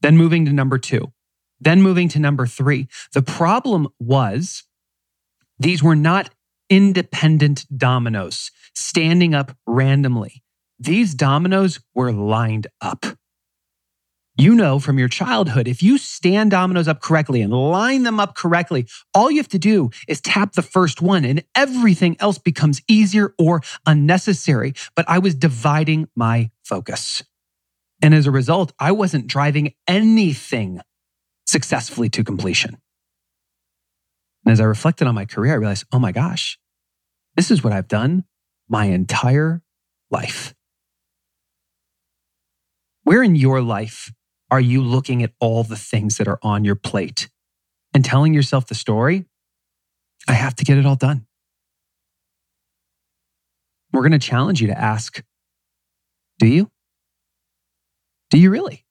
then 0.00 0.16
moving 0.16 0.44
to 0.44 0.52
number 0.52 0.78
two, 0.78 1.12
then 1.60 1.82
moving 1.82 2.08
to 2.08 2.18
number 2.18 2.46
three. 2.46 2.88
The 3.12 3.22
problem 3.22 3.88
was 3.98 4.64
these 5.58 5.82
were 5.82 5.96
not 5.96 6.30
independent 6.72 7.66
dominoes 7.76 8.50
standing 8.74 9.34
up 9.34 9.54
randomly. 9.66 10.42
These 10.78 11.14
dominoes 11.14 11.80
were 11.94 12.12
lined 12.12 12.66
up. 12.80 13.04
You 14.38 14.54
know 14.54 14.78
from 14.78 14.98
your 14.98 15.08
childhood, 15.08 15.68
if 15.68 15.82
you 15.82 15.98
stand 15.98 16.50
dominoes 16.50 16.88
up 16.88 17.02
correctly 17.02 17.42
and 17.42 17.52
line 17.52 18.04
them 18.04 18.18
up 18.18 18.34
correctly, 18.34 18.86
all 19.12 19.30
you 19.30 19.36
have 19.36 19.48
to 19.48 19.58
do 19.58 19.90
is 20.08 20.22
tap 20.22 20.54
the 20.54 20.62
first 20.62 21.02
one 21.02 21.26
and 21.26 21.44
everything 21.54 22.16
else 22.20 22.38
becomes 22.38 22.80
easier 22.88 23.34
or 23.38 23.60
unnecessary. 23.84 24.72
But 24.96 25.04
I 25.10 25.18
was 25.18 25.34
dividing 25.34 26.08
my 26.16 26.50
focus. 26.64 27.22
And 28.00 28.14
as 28.14 28.26
a 28.26 28.30
result, 28.30 28.72
I 28.78 28.92
wasn't 28.92 29.26
driving 29.26 29.74
anything 29.86 30.80
successfully 31.44 32.08
to 32.08 32.24
completion. 32.24 32.78
And 34.46 34.52
as 34.52 34.60
I 34.60 34.64
reflected 34.64 35.06
on 35.06 35.14
my 35.14 35.26
career, 35.26 35.52
I 35.52 35.56
realized, 35.56 35.84
oh 35.92 35.98
my 35.98 36.12
gosh, 36.12 36.58
this 37.36 37.50
is 37.50 37.64
what 37.64 37.72
I've 37.72 37.88
done 37.88 38.24
my 38.68 38.86
entire 38.86 39.62
life. 40.10 40.54
Where 43.04 43.22
in 43.22 43.34
your 43.34 43.60
life 43.60 44.12
are 44.50 44.60
you 44.60 44.82
looking 44.82 45.22
at 45.22 45.32
all 45.40 45.64
the 45.64 45.76
things 45.76 46.18
that 46.18 46.28
are 46.28 46.38
on 46.42 46.64
your 46.64 46.74
plate 46.74 47.30
and 47.94 48.04
telling 48.04 48.34
yourself 48.34 48.66
the 48.66 48.74
story? 48.74 49.24
I 50.28 50.34
have 50.34 50.54
to 50.56 50.64
get 50.64 50.78
it 50.78 50.86
all 50.86 50.96
done. 50.96 51.26
We're 53.92 54.02
going 54.02 54.12
to 54.12 54.18
challenge 54.18 54.60
you 54.60 54.68
to 54.68 54.78
ask 54.78 55.22
Do 56.38 56.46
you? 56.46 56.70
Do 58.30 58.38
you 58.38 58.50
really? 58.50 58.84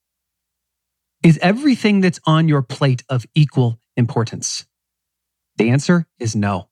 Is 1.24 1.38
everything 1.42 2.02
that's 2.02 2.20
on 2.26 2.48
your 2.48 2.64
plate 2.64 3.04
of 3.08 3.26
equal 3.36 3.80
importance? 3.96 4.66
The 5.58 5.70
answer 5.70 6.08
is 6.20 6.36
no. 6.36 6.71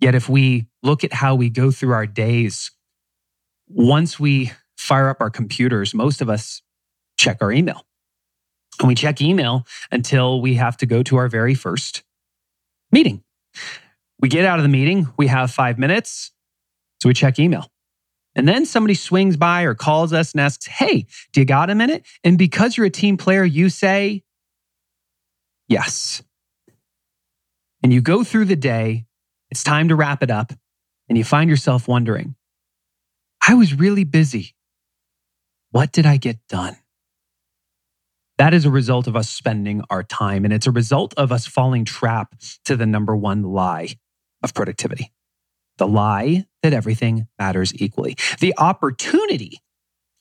Yet, 0.00 0.14
if 0.14 0.28
we 0.28 0.66
look 0.82 1.04
at 1.04 1.12
how 1.12 1.34
we 1.34 1.50
go 1.50 1.70
through 1.70 1.92
our 1.92 2.06
days, 2.06 2.70
once 3.68 4.18
we 4.18 4.52
fire 4.76 5.08
up 5.08 5.20
our 5.20 5.30
computers, 5.30 5.94
most 5.94 6.22
of 6.22 6.30
us 6.30 6.62
check 7.18 7.38
our 7.40 7.52
email. 7.52 7.84
And 8.78 8.88
we 8.88 8.94
check 8.94 9.20
email 9.20 9.66
until 9.92 10.40
we 10.40 10.54
have 10.54 10.76
to 10.78 10.86
go 10.86 11.02
to 11.02 11.16
our 11.16 11.28
very 11.28 11.54
first 11.54 12.02
meeting. 12.90 13.22
We 14.20 14.28
get 14.28 14.46
out 14.46 14.58
of 14.58 14.62
the 14.62 14.70
meeting, 14.70 15.08
we 15.18 15.26
have 15.26 15.50
five 15.50 15.78
minutes, 15.78 16.32
so 17.02 17.08
we 17.08 17.14
check 17.14 17.38
email. 17.38 17.70
And 18.34 18.48
then 18.48 18.64
somebody 18.64 18.94
swings 18.94 19.36
by 19.36 19.62
or 19.62 19.74
calls 19.74 20.12
us 20.12 20.32
and 20.32 20.40
asks, 20.40 20.66
Hey, 20.66 21.06
do 21.32 21.40
you 21.40 21.44
got 21.44 21.68
a 21.68 21.74
minute? 21.74 22.06
And 22.24 22.38
because 22.38 22.76
you're 22.76 22.86
a 22.86 22.90
team 22.90 23.16
player, 23.16 23.44
you 23.44 23.68
say, 23.68 24.22
Yes. 25.68 26.22
And 27.82 27.92
you 27.92 28.00
go 28.00 28.24
through 28.24 28.46
the 28.46 28.56
day 28.56 29.06
it's 29.50 29.64
time 29.64 29.88
to 29.88 29.96
wrap 29.96 30.22
it 30.22 30.30
up. 30.30 30.52
And 31.08 31.18
you 31.18 31.24
find 31.24 31.50
yourself 31.50 31.88
wondering, 31.88 32.36
I 33.46 33.54
was 33.54 33.74
really 33.74 34.04
busy. 34.04 34.54
What 35.70 35.92
did 35.92 36.06
I 36.06 36.16
get 36.16 36.38
done? 36.48 36.76
That 38.38 38.54
is 38.54 38.64
a 38.64 38.70
result 38.70 39.06
of 39.06 39.16
us 39.16 39.28
spending 39.28 39.82
our 39.90 40.02
time. 40.02 40.44
And 40.44 40.52
it's 40.52 40.66
a 40.66 40.70
result 40.70 41.12
of 41.16 41.32
us 41.32 41.46
falling 41.46 41.84
trap 41.84 42.34
to 42.64 42.76
the 42.76 42.86
number 42.86 43.16
one 43.16 43.42
lie 43.42 43.96
of 44.42 44.54
productivity 44.54 45.12
the 45.80 45.88
lie 45.88 46.44
that 46.62 46.72
everything 46.72 47.26
matters 47.38 47.74
equally. 47.74 48.16
The 48.38 48.54
opportunity 48.56 49.58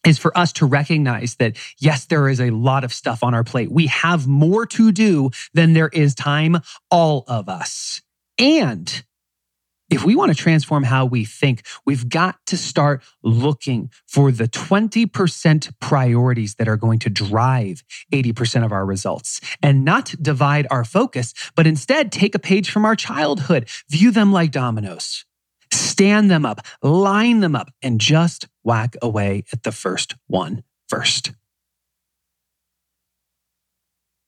is 0.05 0.17
for 0.17 0.35
us 0.35 0.53
to 0.53 0.65
recognize 0.65 1.35
that, 1.35 1.57
yes, 1.77 2.05
there 2.05 2.29
is 2.29 2.39
a 2.39 2.49
lot 2.49 2.83
of 2.83 2.93
stuff 2.93 3.23
on 3.23 3.35
our 3.35 3.43
plate. 3.43 3.69
We 3.69 3.87
have 3.87 4.25
more 4.25 4.65
to 4.65 4.91
do 4.91 5.29
than 5.53 5.73
there 5.73 5.89
is 5.89 6.15
time, 6.15 6.57
all 6.89 7.25
of 7.27 7.49
us. 7.49 8.01
And 8.39 9.03
if 9.89 10.05
we 10.05 10.15
want 10.15 10.29
to 10.29 10.35
transform 10.35 10.83
how 10.83 11.05
we 11.05 11.25
think, 11.25 11.63
we've 11.85 12.07
got 12.09 12.35
to 12.47 12.57
start 12.57 13.03
looking 13.23 13.89
for 14.07 14.31
the 14.31 14.47
20% 14.47 15.79
priorities 15.79 16.55
that 16.55 16.67
are 16.67 16.77
going 16.77 16.99
to 16.99 17.09
drive 17.09 17.83
80% 18.13 18.63
of 18.63 18.71
our 18.71 18.85
results 18.85 19.41
and 19.63 19.83
not 19.83 20.13
divide 20.21 20.67
our 20.69 20.83
focus, 20.83 21.33
but 21.55 21.65
instead 21.65 22.11
take 22.11 22.35
a 22.35 22.39
page 22.39 22.69
from 22.69 22.85
our 22.85 22.95
childhood, 22.95 23.67
view 23.89 24.11
them 24.11 24.31
like 24.31 24.51
dominoes, 24.51 25.25
stand 25.71 26.29
them 26.29 26.45
up, 26.45 26.61
line 26.83 27.39
them 27.39 27.55
up, 27.55 27.71
and 27.81 27.99
just 27.99 28.47
whack 28.63 28.95
away 29.01 29.43
at 29.51 29.63
the 29.63 29.71
first 29.71 30.15
one 30.27 30.63
first. 30.87 31.31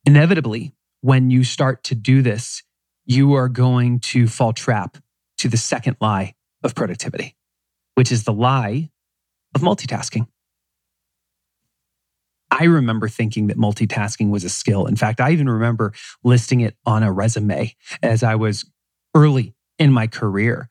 Inevitably, 0.05 0.73
when 1.01 1.29
you 1.29 1.43
start 1.43 1.83
to 1.85 1.95
do 1.95 2.23
this, 2.23 2.63
you 3.05 3.33
are 3.33 3.49
going 3.49 3.99
to 3.99 4.27
fall 4.27 4.53
trap 4.53 4.97
to 5.41 5.49
the 5.49 5.57
second 5.57 5.97
lie 5.99 6.35
of 6.63 6.75
productivity, 6.75 7.35
which 7.95 8.11
is 8.11 8.25
the 8.25 8.33
lie 8.33 8.91
of 9.55 9.61
multitasking. 9.61 10.27
I 12.51 12.65
remember 12.65 13.07
thinking 13.09 13.47
that 13.47 13.57
multitasking 13.57 14.29
was 14.29 14.43
a 14.43 14.49
skill. 14.49 14.85
In 14.85 14.95
fact, 14.95 15.19
I 15.19 15.31
even 15.31 15.49
remember 15.49 15.93
listing 16.23 16.59
it 16.59 16.75
on 16.85 17.01
a 17.01 17.11
resume 17.11 17.75
as 18.03 18.21
I 18.21 18.35
was 18.35 18.69
early 19.15 19.55
in 19.79 19.91
my 19.91 20.05
career. 20.05 20.69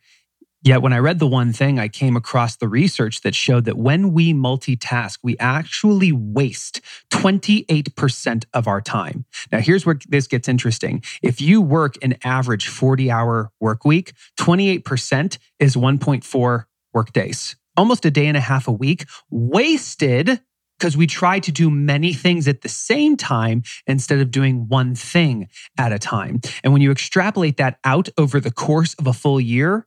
Yet 0.63 0.83
when 0.83 0.93
I 0.93 0.99
read 0.99 1.19
the 1.19 1.27
one 1.27 1.55
thing, 1.55 1.79
I 1.79 1.89
came 1.89 2.17
across 2.17 2.57
the 2.57 2.69
research 2.69 3.23
that 3.23 3.35
showed 3.35 3.65
that 3.65 3.79
when 3.79 4.13
we 4.13 4.35
multitask, 4.35 5.19
we 5.23 5.39
actually 5.39 6.13
waste 6.13 6.83
28% 7.11 8.45
of 8.53 8.69
our 8.69 8.83
time. 8.83 9.25
Now, 9.51 9.61
here's 9.61 9.87
where 9.87 9.99
this 10.09 10.27
gets 10.27 10.49
interesting. 10.49 11.03
If 11.23 11.41
you 11.41 11.63
work 11.63 11.95
an 12.03 12.17
average 12.25 12.69
40 12.69 13.11
hour 13.11 13.51
work 13.59 13.87
week, 13.87 14.13
28% 14.39 15.39
is 15.59 15.77
1.4 15.77 16.65
work 16.93 17.13
days, 17.15 17.57
almost 17.77 18.05
a 18.05 18.11
day 18.11 18.27
and 18.27 18.37
a 18.37 18.41
half 18.41 18.69
a 18.69 18.73
week 18.73 19.07
wasted 19.31 20.43
because 20.79 20.97
we 20.97 21.07
try 21.07 21.39
to 21.39 21.53
do 21.53 21.71
many 21.71 22.13
things 22.13 22.49
at 22.49 22.63
the 22.63 22.69
same 22.69 23.17
time 23.17 23.63
instead 23.87 24.19
of 24.19 24.31
doing 24.31 24.67
one 24.69 24.95
thing 24.95 25.49
at 25.79 25.93
a 25.93 25.99
time. 25.99 26.41
And 26.65 26.73
when 26.73 26.81
you 26.81 26.91
extrapolate 26.91 27.59
that 27.59 27.79
out 27.85 28.09
over 28.17 28.41
the 28.41 28.51
course 28.51 28.95
of 28.95 29.07
a 29.07 29.13
full 29.13 29.41
year, 29.41 29.87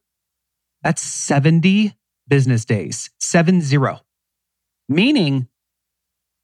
that's 0.84 1.02
70 1.02 1.96
business 2.28 2.66
days, 2.66 3.10
seven 3.20 3.62
zero, 3.62 4.02
meaning 4.88 5.48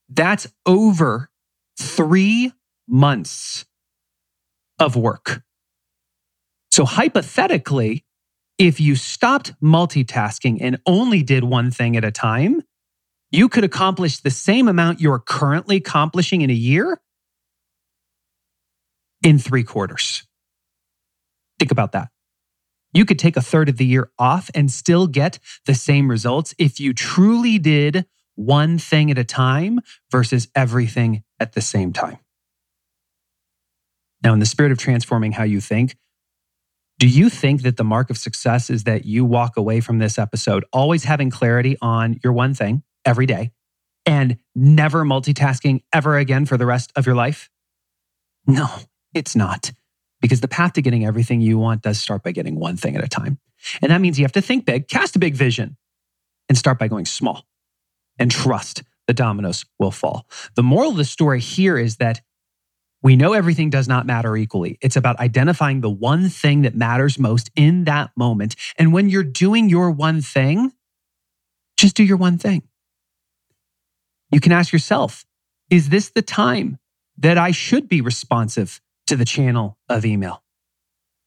that's 0.09 0.47
over 0.65 1.29
three 1.77 2.53
months 2.87 3.65
of 4.79 4.95
work. 4.95 5.41
So, 6.71 6.85
hypothetically, 6.85 8.05
if 8.57 8.79
you 8.79 8.95
stopped 8.95 9.53
multitasking 9.61 10.57
and 10.61 10.79
only 10.85 11.23
did 11.23 11.43
one 11.43 11.71
thing 11.71 11.95
at 11.95 12.03
a 12.03 12.11
time, 12.11 12.61
you 13.31 13.47
could 13.47 13.63
accomplish 13.63 14.19
the 14.19 14.31
same 14.31 14.67
amount 14.67 14.99
you're 14.99 15.19
currently 15.19 15.77
accomplishing 15.77 16.41
in 16.41 16.49
a 16.49 16.53
year 16.53 16.99
in 19.23 19.37
three 19.37 19.63
quarters. 19.63 20.25
Think 21.59 21.71
about 21.71 21.91
that. 21.93 22.09
You 22.93 23.05
could 23.05 23.19
take 23.19 23.37
a 23.37 23.41
third 23.41 23.69
of 23.69 23.77
the 23.77 23.85
year 23.85 24.11
off 24.17 24.49
and 24.55 24.71
still 24.71 25.07
get 25.07 25.39
the 25.65 25.75
same 25.75 26.09
results 26.09 26.55
if 26.57 26.79
you 26.79 26.93
truly 26.93 27.59
did 27.59 28.05
one 28.35 28.77
thing 28.77 29.11
at 29.11 29.17
a 29.17 29.23
time 29.23 29.79
versus 30.11 30.47
everything 30.55 31.23
at 31.39 31.53
the 31.53 31.61
same 31.61 31.93
time. 31.93 32.19
Now, 34.23 34.33
in 34.33 34.39
the 34.39 34.45
spirit 34.45 34.71
of 34.71 34.77
transforming 34.77 35.33
how 35.33 35.43
you 35.43 35.61
think, 35.61 35.95
do 36.97 37.07
you 37.07 37.29
think 37.29 37.61
that 37.61 37.77
the 37.77 37.83
mark 37.83 38.09
of 38.09 38.17
success 38.17 38.69
is 38.69 38.83
that 38.83 39.05
you 39.05 39.23
walk 39.23 39.55
away 39.55 39.79
from 39.79 39.99
this 39.99 40.17
episode 40.19 40.65
always 40.73 41.05
having 41.05 41.29
clarity 41.29 41.77
on 41.81 42.19
your 42.23 42.33
one 42.33 42.53
thing 42.53 42.83
every 43.05 43.25
day 43.25 43.51
and 44.05 44.37
never 44.55 45.05
multitasking 45.05 45.83
ever 45.93 46.17
again 46.17 46.45
for 46.45 46.57
the 46.57 46.65
rest 46.65 46.91
of 46.95 47.05
your 47.05 47.15
life? 47.15 47.49
No, 48.45 48.67
it's 49.13 49.35
not. 49.35 49.71
Because 50.21 50.41
the 50.41 50.47
path 50.47 50.73
to 50.73 50.81
getting 50.81 51.05
everything 51.05 51.41
you 51.41 51.57
want 51.57 51.81
does 51.81 51.99
start 51.99 52.23
by 52.23 52.31
getting 52.31 52.59
one 52.59 52.77
thing 52.77 52.95
at 52.95 53.03
a 53.03 53.07
time. 53.07 53.39
And 53.81 53.91
that 53.91 54.01
means 54.01 54.19
you 54.19 54.25
have 54.25 54.31
to 54.33 54.41
think 54.41 54.65
big, 54.65 54.87
cast 54.87 55.15
a 55.15 55.19
big 55.19 55.35
vision, 55.35 55.77
and 56.49 56.57
start 56.57 56.79
by 56.79 56.87
going 56.87 57.05
small 57.05 57.45
and 58.17 58.31
trust 58.31 58.83
the 59.07 59.13
dominoes 59.13 59.65
will 59.79 59.91
fall. 59.91 60.27
The 60.55 60.63
moral 60.63 60.91
of 60.91 60.97
the 60.97 61.05
story 61.05 61.39
here 61.39 61.77
is 61.77 61.97
that 61.97 62.21
We 63.01 63.15
know 63.15 63.33
everything 63.33 63.69
does 63.69 63.87
not 63.87 64.05
matter 64.05 64.35
equally. 64.35 64.77
It's 64.81 64.97
about 64.97 65.19
identifying 65.19 65.81
the 65.81 65.89
one 65.89 66.27
thing 66.29 66.63
that 66.63 66.75
matters 66.75 67.17
most 67.17 67.49
in 67.55 67.85
that 67.85 68.11
moment. 68.17 68.55
And 68.77 68.91
when 68.91 69.09
you're 69.09 69.23
doing 69.23 69.69
your 69.69 69.89
one 69.91 70.21
thing, 70.21 70.73
just 71.77 71.95
do 71.95 72.03
your 72.03 72.17
one 72.17 72.37
thing. 72.37 72.63
You 74.31 74.41
can 74.41 74.51
ask 74.51 74.73
yourself, 74.73 75.25
is 75.69 75.89
this 75.89 76.09
the 76.09 76.21
time 76.21 76.77
that 77.17 77.37
I 77.37 77.51
should 77.51 77.87
be 77.87 78.01
responsive 78.01 78.81
to 79.09 79.15
the 79.15 79.25
channel 79.25 79.77
of 79.89 80.05
email? 80.05 80.43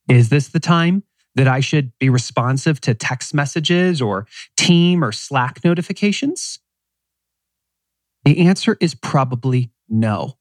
Is 0.09 0.29
this 0.29 0.49
the 0.49 0.61
time 0.61 1.05
that 1.35 1.49
I 1.49 1.61
should 1.61 1.93
be 1.99 2.09
responsive 2.09 2.81
to 2.83 2.95
text 2.95 3.35
messages 3.35 4.01
or 4.01 4.27
team 4.57 5.05
or 5.05 5.13
Slack 5.13 5.65
notifications? 5.65 6.61
The 8.25 8.39
answer 8.47 8.77
is 8.81 8.95
probably 8.95 9.73
no. 9.89 10.39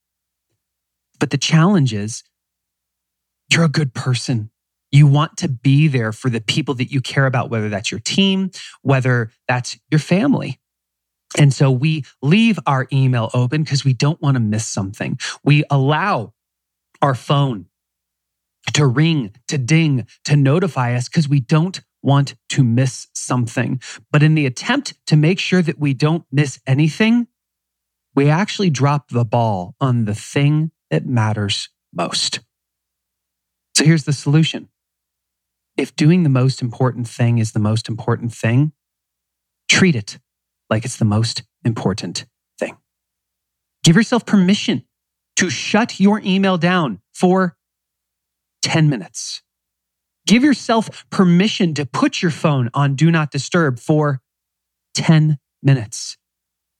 But 1.20 1.32
the 1.32 1.38
challenge 1.38 1.94
is 1.94 2.24
you're 3.52 3.64
a 3.64 3.70
good 3.70 3.94
person. 3.94 4.52
You 4.92 5.08
want 5.08 5.38
to 5.38 5.48
be 5.48 5.88
there 5.88 6.12
for 6.12 6.30
the 6.30 6.42
people 6.42 6.76
that 6.76 6.92
you 6.92 7.02
care 7.02 7.26
about, 7.26 7.50
whether 7.50 7.70
that's 7.70 7.92
your 7.92 8.00
team, 8.00 8.52
whether 8.82 9.32
that's 9.48 9.80
your 9.90 10.00
family. 10.00 10.60
And 11.38 11.54
so 11.54 11.72
we 11.72 12.04
leave 12.22 12.60
our 12.68 12.88
email 12.92 13.30
open 13.34 13.64
because 13.64 13.86
we 13.86 13.94
don't 13.94 14.22
want 14.22 14.36
to 14.36 14.42
miss 14.42 14.68
something. 14.68 15.18
We 15.44 15.64
allow 15.70 16.34
our 17.02 17.16
phone 17.16 17.66
to 18.74 18.86
ring, 18.86 19.34
to 19.48 19.58
ding, 19.58 20.08
to 20.26 20.36
notify 20.36 20.94
us 20.96 21.10
because 21.10 21.28
we 21.28 21.40
don't 21.40 21.82
want 22.02 22.36
to 22.50 22.64
miss 22.64 23.08
something. 23.14 23.82
But 24.12 24.24
in 24.24 24.36
the 24.36 24.46
attempt 24.46 24.94
to 25.08 25.16
make 25.16 25.40
sure 25.40 25.62
that 25.62 25.80
we 25.80 25.94
don't 25.94 26.26
miss 26.32 26.60
anything, 26.66 27.28
we 28.16 28.30
actually 28.30 28.70
drop 28.70 29.10
the 29.10 29.26
ball 29.26 29.76
on 29.80 30.06
the 30.06 30.16
thing 30.16 30.72
that 30.90 31.06
matters 31.06 31.70
most. 31.94 32.40
So 33.76 33.86
here's 33.86 34.04
the 34.04 34.14
solution. 34.14 34.70
If 35.78 35.96
doing 35.96 36.24
the 36.24 36.30
most 36.30 36.62
important 36.62 37.08
thing 37.08 37.38
is 37.38 37.54
the 37.54 37.60
most 37.60 37.88
important 37.88 38.34
thing, 38.34 38.74
treat 39.70 39.96
it 39.96 40.20
like 40.70 40.86
it's 40.86 40.98
the 40.98 41.06
most 41.06 41.44
important 41.64 42.26
thing. 42.60 42.78
Give 43.84 43.96
yourself 43.96 44.26
permission 44.26 44.84
to 45.38 45.50
shut 45.50 46.00
your 46.00 46.22
email 46.24 46.58
down 46.58 47.02
for 47.14 47.56
10 48.62 48.90
minutes. 48.90 49.42
Give 50.28 50.44
yourself 50.44 51.10
permission 51.10 51.74
to 51.74 51.86
put 51.86 52.22
your 52.22 52.32
phone 52.32 52.70
on 52.74 52.96
do 52.96 53.12
not 53.12 53.32
disturb 53.32 53.80
for 53.80 54.22
10 54.94 55.40
minutes. 55.64 56.18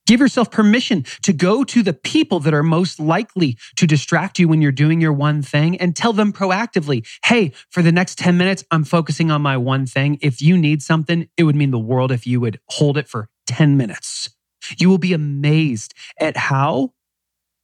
Give 0.06 0.20
yourself 0.20 0.50
permission 0.50 1.04
to 1.22 1.32
go 1.32 1.62
to 1.64 1.82
the 1.82 1.92
people 1.92 2.40
that 2.40 2.54
are 2.54 2.62
most 2.62 2.98
likely 2.98 3.56
to 3.76 3.86
distract 3.86 4.38
you 4.38 4.48
when 4.48 4.60
you're 4.60 4.72
doing 4.72 5.00
your 5.00 5.12
one 5.12 5.42
thing 5.42 5.76
and 5.76 5.94
tell 5.94 6.12
them 6.12 6.32
proactively, 6.32 7.06
hey, 7.24 7.52
for 7.70 7.82
the 7.82 7.92
next 7.92 8.18
10 8.18 8.36
minutes, 8.36 8.64
I'm 8.70 8.84
focusing 8.84 9.30
on 9.30 9.42
my 9.42 9.56
one 9.56 9.86
thing. 9.86 10.18
If 10.20 10.42
you 10.42 10.58
need 10.58 10.82
something, 10.82 11.28
it 11.36 11.44
would 11.44 11.54
mean 11.54 11.70
the 11.70 11.78
world 11.78 12.10
if 12.10 12.26
you 12.26 12.40
would 12.40 12.58
hold 12.68 12.98
it 12.98 13.08
for 13.08 13.28
10 13.46 13.76
minutes. 13.76 14.28
You 14.76 14.88
will 14.88 14.98
be 14.98 15.12
amazed 15.12 15.94
at 16.18 16.36
how 16.36 16.94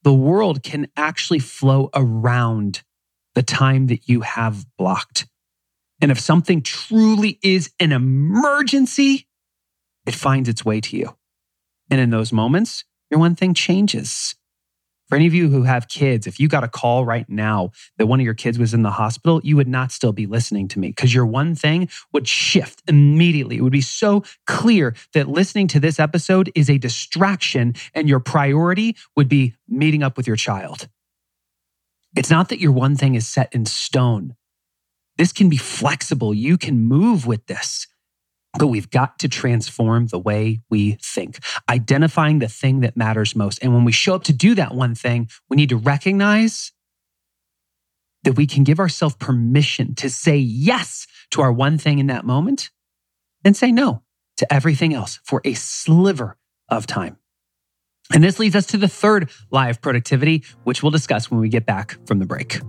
the 0.09 0.15
world 0.15 0.62
can 0.62 0.88
actually 0.97 1.38
flow 1.38 1.91
around 1.95 2.83
the 3.35 3.43
time 3.43 3.88
that 3.88 4.09
you 4.09 4.23
have 4.23 4.65
blocked. 4.79 5.27
And 6.00 6.11
if 6.11 6.19
something 6.19 6.62
truly 6.62 7.38
is 7.43 7.71
an 7.79 7.93
emergency, 7.93 9.29
it 10.07 10.15
finds 10.15 10.49
its 10.49 10.65
way 10.65 10.81
to 10.81 10.97
you. 10.97 11.15
And 11.91 12.00
in 12.00 12.09
those 12.09 12.33
moments, 12.33 12.87
your 13.11 13.21
one 13.21 13.35
thing 13.35 13.53
changes. 13.53 14.35
For 15.09 15.17
any 15.17 15.27
of 15.27 15.33
you 15.33 15.49
who 15.49 15.62
have 15.62 15.88
kids, 15.88 16.27
if 16.27 16.38
you 16.38 16.49
got 16.49 16.65
a 16.65 16.69
call 16.69 17.05
right 17.05 17.29
now 17.29 17.71
that 17.97 18.07
one 18.07 18.21
of 18.21 18.25
your 18.25 18.35
kids 18.35 18.59
was 18.59 18.75
in 18.75 18.83
the 18.83 18.91
hospital, 18.91 19.41
you 19.43 19.57
would 19.57 19.69
not 19.69 19.91
still 19.91 20.12
be 20.12 20.27
listening 20.27 20.69
to 20.69 20.79
me 20.79 20.88
because 20.88 21.15
your 21.15 21.25
one 21.25 21.55
thing 21.55 21.88
would 22.12 22.29
shift 22.29 22.83
immediately. 22.87 23.57
It 23.57 23.62
would 23.62 23.73
be 23.73 23.81
so 23.81 24.23
clear 24.47 24.95
that 25.15 25.29
listening 25.29 25.67
to 25.69 25.81
this 25.81 25.99
episode 25.99 26.53
is 26.55 26.69
a 26.69 26.77
distraction 26.77 27.75
and 27.95 28.09
your 28.09 28.21
priority 28.21 28.97
would 29.17 29.29
be 29.29 29.55
meeting 29.67 30.03
up 30.03 30.17
with 30.17 30.27
your 30.27 30.37
child. 30.37 30.88
It's 32.15 32.31
not 32.31 32.50
that 32.50 32.61
your 32.61 32.73
one 32.73 32.97
thing 32.97 33.15
is 33.15 33.27
set 33.27 33.55
in 33.55 33.65
stone. 33.65 34.35
This 35.17 35.33
can 35.33 35.49
be 35.49 35.57
flexible. 35.57 36.35
You 36.35 36.59
can 36.59 36.85
move 36.85 37.27
with 37.27 37.47
this. 37.47 37.87
But 38.59 38.67
we've 38.67 38.91
got 38.91 39.21
to 39.21 39.29
transform 39.29 40.09
the 40.09 40.19
way 40.19 40.61
we 40.68 40.99
think, 41.01 41.38
identifying 41.68 42.40
the 42.40 42.49
thing 42.49 42.81
that 42.81 42.97
matters 42.97 43.37
most. 43.37 43.61
And 43.62 43.73
when 43.73 43.85
we 43.85 43.92
show 43.92 44.16
up 44.16 44.25
to 44.25 44.33
do 44.33 44.57
that 44.57 44.75
one 44.75 44.97
thing, 44.97 45.29
we 45.49 45.57
need 45.57 45.68
to 45.68 45.77
recognize 45.77 46.73
that 48.25 48.33
we 48.33 48.47
can 48.47 48.64
give 48.64 48.81
ourselves 48.81 49.14
permission 49.16 49.94
to 49.94 50.11
say 50.11 50.37
yes 50.37 51.07
to 51.31 51.40
our 51.40 51.53
one 51.53 51.79
thing 51.79 52.01
in 52.01 52.09
that 52.09 52.25
moment 52.25 52.71
and 53.44 53.57
say 53.57 53.71
no 53.71 54.03
to 54.38 54.53
everything 54.53 54.92
else 54.92 55.21
for 55.25 55.40
a 55.44 55.55
sliver 55.55 56.37
of 56.68 56.87
time. 56.87 57.16
And 58.12 58.25
this 58.25 58.38
leads 58.38 58.57
us 58.57 58.66
to 58.66 58.77
the 58.77 58.88
third 58.88 59.31
lie 59.51 59.68
of 59.68 59.81
productivity, 59.81 60.44
which 60.64 60.83
we'll 60.83 60.90
discuss 60.90 61.31
when 61.31 61.40
we 61.40 61.49
get 61.49 61.66
back 61.66 61.97
from 62.07 62.18
the 62.18 62.27
break. 62.27 62.61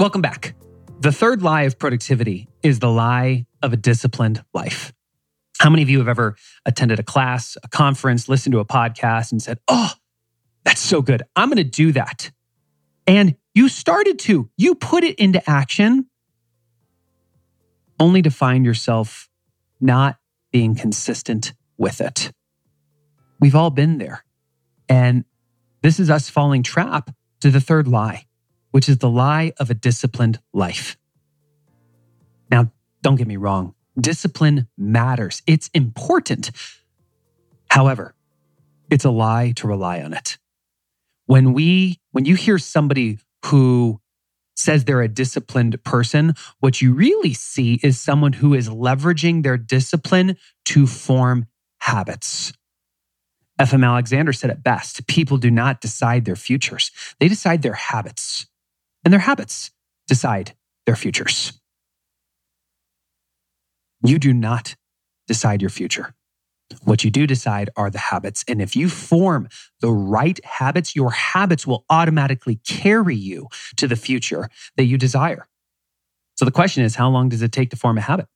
Welcome 0.00 0.22
back. 0.22 0.56
The 1.00 1.12
third 1.12 1.40
lie 1.42 1.62
of 1.62 1.78
productivity 1.78 2.48
is 2.64 2.80
the 2.80 2.90
lie 2.90 3.46
of 3.62 3.72
a 3.72 3.76
disciplined 3.76 4.44
life. 4.52 4.92
How 5.60 5.70
many 5.70 5.82
of 5.84 5.88
you 5.88 5.98
have 5.98 6.08
ever 6.08 6.34
attended 6.66 6.98
a 6.98 7.04
class, 7.04 7.56
a 7.62 7.68
conference, 7.68 8.28
listened 8.28 8.54
to 8.54 8.58
a 8.58 8.64
podcast, 8.64 9.30
and 9.30 9.40
said, 9.40 9.60
Oh, 9.68 9.92
that's 10.64 10.80
so 10.80 11.00
good. 11.00 11.22
I'm 11.36 11.48
going 11.48 11.58
to 11.58 11.64
do 11.64 11.92
that. 11.92 12.32
And 13.06 13.36
you 13.54 13.68
started 13.68 14.18
to, 14.20 14.50
you 14.56 14.74
put 14.74 15.04
it 15.04 15.14
into 15.20 15.48
action, 15.48 16.06
only 18.00 18.20
to 18.22 18.30
find 18.30 18.66
yourself 18.66 19.28
not 19.80 20.18
being 20.50 20.74
consistent 20.74 21.52
with 21.78 22.00
it. 22.00 22.32
We've 23.38 23.54
all 23.54 23.70
been 23.70 23.98
there. 23.98 24.24
And 24.88 25.24
this 25.82 26.00
is 26.00 26.10
us 26.10 26.28
falling 26.28 26.64
trap 26.64 27.14
to 27.40 27.52
the 27.52 27.60
third 27.60 27.86
lie 27.86 28.26
which 28.74 28.88
is 28.88 28.98
the 28.98 29.08
lie 29.08 29.52
of 29.60 29.70
a 29.70 29.74
disciplined 29.74 30.40
life. 30.52 30.96
Now, 32.50 32.72
don't 33.02 33.14
get 33.14 33.28
me 33.28 33.36
wrong, 33.36 33.72
discipline 33.96 34.66
matters, 34.76 35.42
it's 35.46 35.68
important. 35.74 36.50
However, 37.70 38.16
it's 38.90 39.04
a 39.04 39.10
lie 39.10 39.52
to 39.58 39.68
rely 39.68 40.02
on 40.02 40.12
it. 40.12 40.38
When 41.26 41.52
we 41.52 42.00
when 42.10 42.24
you 42.24 42.34
hear 42.34 42.58
somebody 42.58 43.18
who 43.44 44.00
says 44.56 44.84
they're 44.84 45.02
a 45.02 45.08
disciplined 45.08 45.84
person, 45.84 46.34
what 46.58 46.82
you 46.82 46.94
really 46.94 47.32
see 47.32 47.78
is 47.80 48.00
someone 48.00 48.32
who 48.32 48.54
is 48.54 48.68
leveraging 48.68 49.44
their 49.44 49.56
discipline 49.56 50.36
to 50.64 50.88
form 50.88 51.46
habits. 51.78 52.52
F.M. 53.56 53.84
Alexander 53.84 54.32
said 54.32 54.50
it 54.50 54.64
best 54.64 55.06
people 55.06 55.36
do 55.36 55.52
not 55.52 55.80
decide 55.80 56.24
their 56.24 56.34
futures, 56.34 56.90
they 57.20 57.28
decide 57.28 57.62
their 57.62 57.74
habits 57.74 58.48
and 59.04 59.12
their 59.12 59.20
habits 59.20 59.70
decide 60.06 60.54
their 60.86 60.96
futures. 60.96 61.52
You 64.02 64.18
do 64.18 64.32
not 64.32 64.76
decide 65.26 65.62
your 65.62 65.70
future. 65.70 66.14
What 66.84 67.04
you 67.04 67.10
do 67.10 67.26
decide 67.26 67.70
are 67.76 67.90
the 67.90 67.98
habits. 67.98 68.44
And 68.48 68.60
if 68.60 68.74
you 68.76 68.88
form 68.88 69.48
the 69.80 69.92
right 69.92 70.42
habits, 70.44 70.96
your 70.96 71.10
habits 71.12 71.66
will 71.66 71.84
automatically 71.90 72.56
carry 72.66 73.16
you 73.16 73.48
to 73.76 73.86
the 73.86 73.96
future 73.96 74.48
that 74.76 74.84
you 74.84 74.98
desire. 74.98 75.46
So 76.36 76.44
the 76.44 76.50
question 76.50 76.84
is 76.84 76.96
how 76.96 77.10
long 77.10 77.28
does 77.28 77.42
it 77.42 77.52
take 77.52 77.70
to 77.70 77.76
form 77.76 77.98
a 77.98 78.02
habit? 78.02 78.26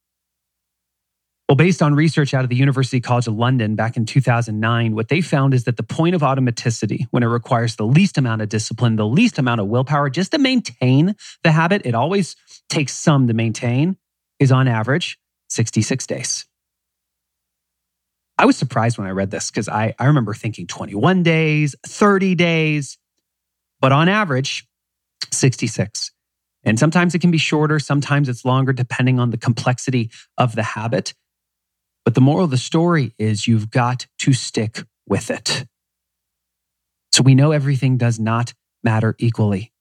Well, 1.49 1.57
based 1.57 1.81
on 1.81 1.95
research 1.95 2.35
out 2.35 2.45
of 2.45 2.51
the 2.51 2.57
University 2.57 3.01
College 3.01 3.27
of 3.27 3.35
London 3.35 3.75
back 3.75 3.97
in 3.97 4.05
2009, 4.05 4.95
what 4.95 5.09
they 5.09 5.23
found 5.23 5.55
is 5.55 5.65
that 5.65 5.79
the 5.79 5.83
point 5.83 6.15
of 6.15 6.21
automaticity, 6.21 7.07
when 7.11 7.23
it 7.23 7.27
requires 7.27 7.77
the 7.77 7.87
least 7.87 8.19
amount 8.19 8.43
of 8.43 8.51
discipline, 8.51 8.97
the 8.97 9.07
least 9.07 9.39
amount 9.39 9.59
of 9.63 9.67
willpower 9.67 10.11
just 10.11 10.33
to 10.33 10.39
maintain 10.39 11.17
the 11.43 11.53
habit, 11.53 11.87
it 11.87 11.95
always 11.95 12.37
takes 12.69 12.93
some 12.93 13.27
to 13.29 13.33
maintain, 13.33 13.97
is 14.39 14.53
on 14.53 14.69
average 14.69 15.19
66 15.49 16.07
days. 16.07 16.45
I 18.37 18.45
was 18.45 18.59
surprised 18.59 18.99
when 18.99 19.07
I 19.07 19.13
read 19.13 19.31
this 19.31 19.51
because 19.51 19.71
I, 19.71 19.95
I 19.99 20.05
remember 20.05 20.35
thinking 20.35 20.67
21 20.67 21.23
days, 21.23 21.75
30 21.87 22.35
days, 22.35 22.99
but 23.81 23.91
on 23.91 24.11
average, 24.11 24.67
66. 25.33 26.13
And 26.65 26.79
sometimes 26.79 27.15
it 27.15 27.21
can 27.21 27.31
be 27.31 27.39
shorter, 27.39 27.79
sometimes 27.79 28.29
it's 28.29 28.45
longer, 28.45 28.75
depending 28.75 29.19
on 29.19 29.31
the 29.31 29.39
complexity 29.39 30.11
of 30.37 30.55
the 30.55 30.63
habit. 30.63 31.15
But 32.09 32.15
the 32.15 32.23
moral 32.23 32.45
of 32.47 32.51
the 32.51 32.57
story 32.57 33.13
is 33.19 33.47
you've 33.47 33.71
got 33.71 34.07
to 34.21 34.33
stick 34.33 34.83
with 35.07 35.31
it. 35.31 35.67
So 37.13 37.23
we 37.23 37.35
know 37.35 37.53
everything 37.53 37.99
does 37.99 38.19
not 38.19 38.55
matter 38.83 39.15
equally. 39.19 39.75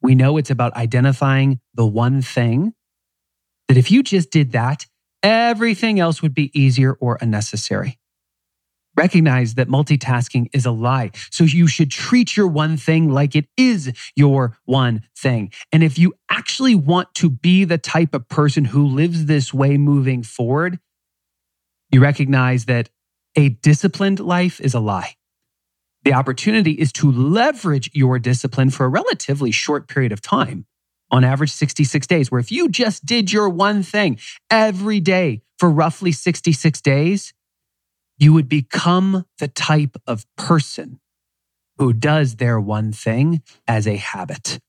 We 0.00 0.14
know 0.14 0.36
it's 0.36 0.48
about 0.48 0.76
identifying 0.76 1.58
the 1.74 1.84
one 1.84 2.22
thing 2.22 2.74
that 3.66 3.76
if 3.76 3.90
you 3.90 4.04
just 4.04 4.30
did 4.30 4.52
that 4.52 4.86
everything 5.24 5.98
else 5.98 6.22
would 6.22 6.34
be 6.34 6.56
easier 6.56 6.92
or 6.92 7.18
unnecessary. 7.20 7.98
Recognize 8.96 9.54
that 9.54 9.66
multitasking 9.66 10.50
is 10.52 10.64
a 10.64 10.70
lie. 10.70 11.10
So 11.32 11.42
you 11.42 11.66
should 11.66 11.90
treat 11.90 12.36
your 12.36 12.46
one 12.46 12.76
thing 12.76 13.10
like 13.10 13.34
it 13.34 13.46
is 13.56 13.92
your 14.14 14.56
one 14.66 15.02
thing. 15.18 15.50
And 15.72 15.82
if 15.82 15.98
you 15.98 16.14
actually 16.30 16.76
want 16.76 17.12
to 17.14 17.28
be 17.28 17.64
the 17.64 17.76
type 17.76 18.14
of 18.14 18.28
person 18.28 18.66
who 18.66 18.86
lives 18.86 19.26
this 19.26 19.52
way 19.52 19.76
moving 19.78 20.22
forward, 20.22 20.78
you 21.92 22.00
recognize 22.00 22.64
that 22.64 22.88
a 23.36 23.50
disciplined 23.50 24.18
life 24.18 24.60
is 24.60 24.74
a 24.74 24.80
lie. 24.80 25.14
The 26.04 26.14
opportunity 26.14 26.72
is 26.72 26.90
to 26.94 27.12
leverage 27.12 27.90
your 27.92 28.18
discipline 28.18 28.70
for 28.70 28.86
a 28.86 28.88
relatively 28.88 29.52
short 29.52 29.86
period 29.86 30.10
of 30.10 30.20
time, 30.20 30.66
on 31.10 31.22
average 31.22 31.52
66 31.52 32.06
days, 32.06 32.30
where 32.30 32.40
if 32.40 32.50
you 32.50 32.68
just 32.68 33.04
did 33.04 33.30
your 33.32 33.48
one 33.48 33.82
thing 33.82 34.18
every 34.50 34.98
day 34.98 35.42
for 35.58 35.70
roughly 35.70 36.10
66 36.10 36.80
days, 36.80 37.34
you 38.18 38.32
would 38.32 38.48
become 38.48 39.26
the 39.38 39.48
type 39.48 39.96
of 40.06 40.26
person 40.36 40.98
who 41.78 41.92
does 41.92 42.36
their 42.36 42.58
one 42.58 42.92
thing 42.92 43.42
as 43.68 43.86
a 43.86 43.96
habit. 43.96 44.60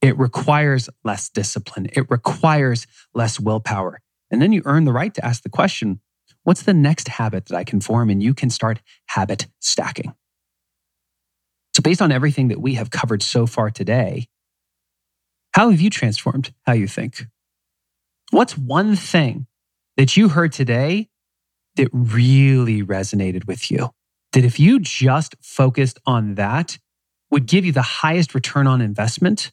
It 0.00 0.18
requires 0.18 0.88
less 1.04 1.28
discipline, 1.28 1.88
it 1.92 2.06
requires 2.08 2.86
less 3.12 3.40
willpower. 3.40 4.00
And 4.30 4.40
then 4.40 4.52
you 4.52 4.62
earn 4.64 4.84
the 4.84 4.92
right 4.92 5.12
to 5.14 5.24
ask 5.24 5.42
the 5.42 5.50
question 5.50 6.00
what's 6.44 6.62
the 6.62 6.74
next 6.74 7.08
habit 7.08 7.46
that 7.46 7.56
I 7.56 7.64
can 7.64 7.80
form? 7.80 8.10
And 8.10 8.22
you 8.22 8.34
can 8.34 8.50
start 8.50 8.80
habit 9.06 9.46
stacking. 9.60 10.14
So, 11.74 11.82
based 11.82 12.02
on 12.02 12.12
everything 12.12 12.48
that 12.48 12.60
we 12.60 12.74
have 12.74 12.90
covered 12.90 13.22
so 13.22 13.46
far 13.46 13.70
today, 13.70 14.28
how 15.54 15.70
have 15.70 15.80
you 15.80 15.90
transformed 15.90 16.52
how 16.66 16.72
you 16.72 16.86
think? 16.86 17.26
What's 18.30 18.56
one 18.56 18.96
thing 18.96 19.46
that 19.96 20.16
you 20.16 20.28
heard 20.30 20.52
today 20.52 21.10
that 21.76 21.88
really 21.92 22.82
resonated 22.82 23.46
with 23.46 23.70
you. 23.70 23.90
That 24.32 24.44
if 24.44 24.60
you 24.60 24.80
just 24.80 25.34
focused 25.42 25.98
on 26.06 26.34
that, 26.36 26.78
would 27.30 27.46
give 27.46 27.64
you 27.64 27.72
the 27.72 27.82
highest 27.82 28.34
return 28.34 28.66
on 28.66 28.80
investment 28.80 29.52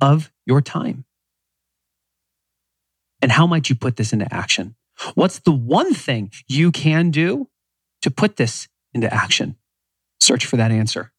of 0.00 0.30
your 0.46 0.60
time. 0.60 1.04
And 3.20 3.32
how 3.32 3.46
might 3.46 3.68
you 3.68 3.74
put 3.74 3.96
this 3.96 4.12
into 4.12 4.32
action? 4.32 4.76
What's 5.14 5.38
the 5.40 5.52
one 5.52 5.94
thing 5.94 6.30
you 6.48 6.72
can 6.72 7.10
do 7.10 7.48
to 8.02 8.10
put 8.10 8.36
this 8.36 8.68
into 8.92 9.12
action? 9.12 9.56
Search 10.20 10.44
for 10.44 10.56
that 10.56 10.70
answer. 10.70 11.12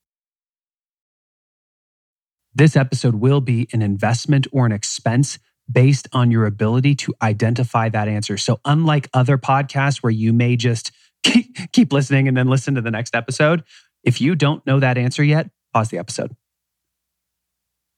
This 2.53 2.75
episode 2.75 3.15
will 3.15 3.41
be 3.41 3.67
an 3.71 3.81
investment 3.81 4.47
or 4.51 4.65
an 4.65 4.71
expense 4.71 5.39
based 5.71 6.07
on 6.11 6.31
your 6.31 6.45
ability 6.45 6.95
to 6.95 7.13
identify 7.21 7.89
that 7.89 8.07
answer. 8.07 8.37
So, 8.37 8.59
unlike 8.65 9.07
other 9.13 9.37
podcasts 9.37 9.97
where 9.97 10.11
you 10.11 10.33
may 10.33 10.55
just 10.55 10.91
keep 11.71 11.93
listening 11.93 12.27
and 12.27 12.35
then 12.35 12.47
listen 12.47 12.75
to 12.75 12.81
the 12.81 12.91
next 12.91 13.15
episode, 13.15 13.63
if 14.03 14.19
you 14.19 14.35
don't 14.35 14.65
know 14.65 14.79
that 14.79 14.97
answer 14.97 15.23
yet, 15.23 15.49
pause 15.73 15.89
the 15.89 15.97
episode. 15.97 16.35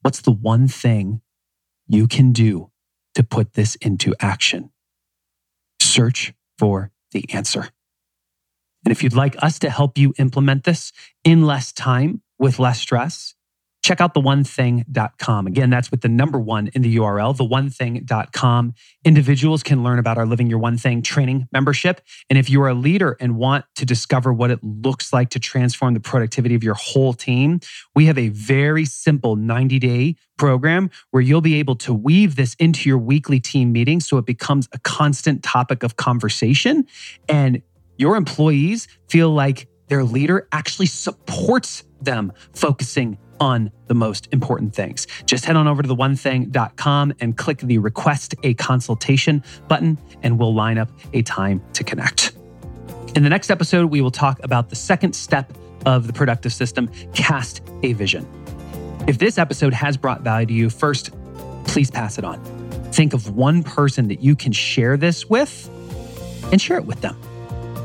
What's 0.02 0.22
the 0.22 0.32
one 0.32 0.68
thing 0.68 1.22
you 1.88 2.08
can 2.08 2.32
do 2.32 2.72
to 3.16 3.24
put 3.24 3.54
this 3.54 3.76
into 3.76 4.14
action? 4.20 4.72
Search 5.92 6.34
for 6.58 6.90
the 7.12 7.26
answer. 7.34 7.68
And 8.86 8.94
if 8.94 9.04
you'd 9.04 9.14
like 9.14 9.36
us 9.44 9.60
to 9.60 9.70
help 9.70 9.98
you 9.98 10.14
implement 10.18 10.64
this 10.64 10.94
in 11.26 11.46
less 11.46 11.74
time 11.74 12.22
with 12.40 12.60
less 12.60 12.80
stress, 12.80 13.36
check 13.82 14.00
out 14.00 14.14
theonething.com. 14.14 15.48
Again, 15.48 15.70
that's 15.70 15.90
with 15.90 16.02
the 16.02 16.10
number 16.10 16.40
one 16.40 16.70
in 16.74 16.82
the 16.82 16.98
URL, 16.98 17.36
theonething.com. 17.36 18.74
Individuals 19.04 19.64
can 19.64 19.84
learn 19.84 20.00
about 20.00 20.18
our 20.18 20.26
Living 20.26 20.48
Your 20.48 20.60
One 20.60 20.78
Thing 20.78 21.02
training 21.02 21.48
membership. 21.52 22.02
And 22.30 22.38
if 22.38 22.50
you 22.50 22.62
are 22.62 22.70
a 22.70 22.74
leader 22.74 23.18
and 23.20 23.38
want 23.38 23.66
to 23.76 23.86
discover 23.86 24.32
what 24.32 24.52
it 24.52 24.64
looks 24.64 25.12
like 25.12 25.30
to 25.32 25.40
transform 25.40 25.94
the 25.94 26.00
productivity 26.00 26.56
of 26.56 26.64
your 26.64 26.76
whole 26.76 27.14
team, 27.14 27.60
we 27.96 28.06
have 28.06 28.18
a 28.18 28.30
very 28.30 28.86
simple 28.86 29.36
90 29.36 29.80
day 29.80 30.16
program 30.38 30.90
where 31.12 31.22
you'll 31.22 31.42
be 31.42 31.56
able 31.56 31.76
to 31.76 31.94
weave 31.94 32.36
this 32.36 32.56
into 32.56 32.90
your 32.90 32.98
weekly 32.98 33.40
team 33.40 33.72
meetings 33.72 34.08
so 34.08 34.18
it 34.18 34.26
becomes 34.26 34.68
a 34.74 34.80
constant 34.80 35.44
topic 35.44 35.84
of 35.84 35.98
conversation. 35.98 36.86
And 37.28 37.62
your 37.98 38.16
employees 38.16 38.88
feel 39.10 39.30
like 39.30 39.68
their 39.88 40.04
leader 40.04 40.48
actually 40.52 40.86
supports 40.86 41.84
them 42.02 42.32
focusing 42.54 43.18
on 43.42 43.72
the 43.88 43.94
most 43.96 44.30
important 44.32 44.74
things. 44.74 45.08
Just 45.26 45.46
head 45.46 45.58
on 45.58 45.68
over 45.68 45.82
to 45.82 45.88
the 45.88 45.96
onething.com 45.96 47.14
and 47.20 47.36
click 47.36 47.58
the 47.58 47.80
request 47.80 48.36
a 48.44 48.54
consultation 48.54 49.44
button, 49.68 49.98
and 50.22 50.40
we'll 50.40 50.54
line 50.54 50.78
up 50.78 50.90
a 51.14 51.24
time 51.24 51.62
to 51.74 51.84
connect. 51.84 52.34
In 53.16 53.24
the 53.24 53.30
next 53.30 53.50
episode, 53.50 53.88
we 53.92 54.00
will 54.00 54.12
talk 54.12 54.40
about 54.44 54.70
the 54.70 54.76
second 54.76 55.14
step 55.14 55.52
of 55.86 56.06
the 56.06 56.14
ProduKtive 56.14 56.52
system 56.52 56.88
cast 57.14 57.62
a 57.82 57.94
vision. 57.94 58.28
If 59.08 59.18
this 59.18 59.40
episode 59.40 59.74
has 59.74 59.98
brought 59.98 60.22
value 60.22 60.46
to 60.46 60.54
you, 60.54 60.70
first, 60.70 61.10
please 61.66 61.90
pass 61.90 62.20
it 62.20 62.24
on. 62.24 62.42
Think 62.92 63.14
of 63.14 63.36
one 63.36 63.64
person 63.64 64.08
that 64.10 64.22
you 64.22 64.36
can 64.36 64.52
share 64.52 64.98
this 64.98 65.28
with 65.28 65.68
and 66.52 66.62
share 66.62 66.78
it 66.78 66.86
with 66.86 67.02
them. 67.02 67.20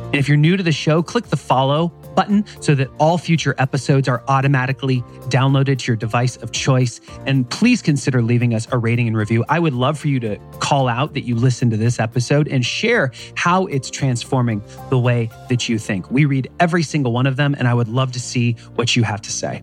And 0.07 0.17
if 0.17 0.29
you're 0.29 0.37
new 0.37 0.59
to 0.59 0.63
the 0.63 0.73
show, 0.73 1.03
click 1.03 1.27
the 1.27 1.37
follow 1.37 1.89
button 2.17 2.45
so 2.61 2.75
that 2.75 2.89
all 2.99 3.19
future 3.19 3.55
episodes 3.59 4.09
are 4.09 4.25
automatically 4.27 5.03
downloaded 5.29 5.79
to 5.79 5.93
your 5.93 5.97
device 5.97 6.37
of 6.39 6.51
choice. 6.51 7.01
And 7.27 7.49
please 7.49 7.83
consider 7.83 8.23
leaving 8.23 8.55
us 8.55 8.67
a 8.73 8.79
rating 8.79 9.07
and 9.07 9.17
review. 9.17 9.45
I 9.49 9.61
would 9.61 9.75
love 9.75 9.99
for 9.99 10.09
you 10.09 10.19
to 10.21 10.39
call 10.59 10.89
out 10.89 11.15
that 11.15 11.21
you 11.21 11.37
listened 11.37 11.71
to 11.71 11.77
this 11.77 12.01
episode 12.01 12.49
and 12.49 12.65
share 12.65 13.13
how 13.37 13.67
it's 13.67 13.91
transforming 13.91 14.63
the 14.91 14.99
way 14.99 15.31
that 15.49 15.69
you 15.69 15.79
think. 15.79 16.11
We 16.11 16.25
read 16.25 16.51
every 16.59 16.83
single 16.83 17.13
one 17.13 17.27
of 17.27 17.37
them, 17.37 17.55
and 17.57 17.69
I 17.69 17.75
would 17.75 17.89
love 17.89 18.13
to 18.13 18.21
see 18.21 18.55
what 18.75 18.97
you 18.97 19.05
have 19.05 19.21
to 19.23 19.31
say. 19.31 19.63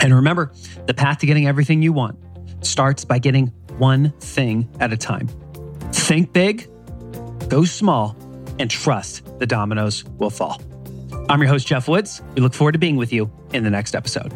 And 0.00 0.14
remember, 0.14 0.52
the 0.86 0.94
path 0.94 1.18
to 1.18 1.26
getting 1.26 1.46
everything 1.46 1.82
you 1.82 1.92
want 1.92 2.18
starts 2.60 3.04
by 3.04 3.18
getting 3.18 3.48
one 3.78 4.10
thing 4.20 4.68
at 4.80 4.92
a 4.92 4.96
time. 4.96 5.28
Think 5.92 6.32
big, 6.32 6.68
go 7.48 7.64
small, 7.64 8.16
and 8.58 8.70
trust 8.70 9.24
the 9.38 9.46
dominoes 9.46 10.04
will 10.18 10.30
fall. 10.30 10.60
I'm 11.28 11.40
your 11.40 11.48
host, 11.48 11.66
Geoff 11.66 11.88
Woods. 11.88 12.22
We 12.34 12.40
look 12.40 12.54
forward 12.54 12.72
to 12.72 12.78
being 12.78 12.96
with 12.96 13.12
you 13.12 13.30
in 13.52 13.62
the 13.62 13.70
next 13.70 13.94
episode. 13.94 14.32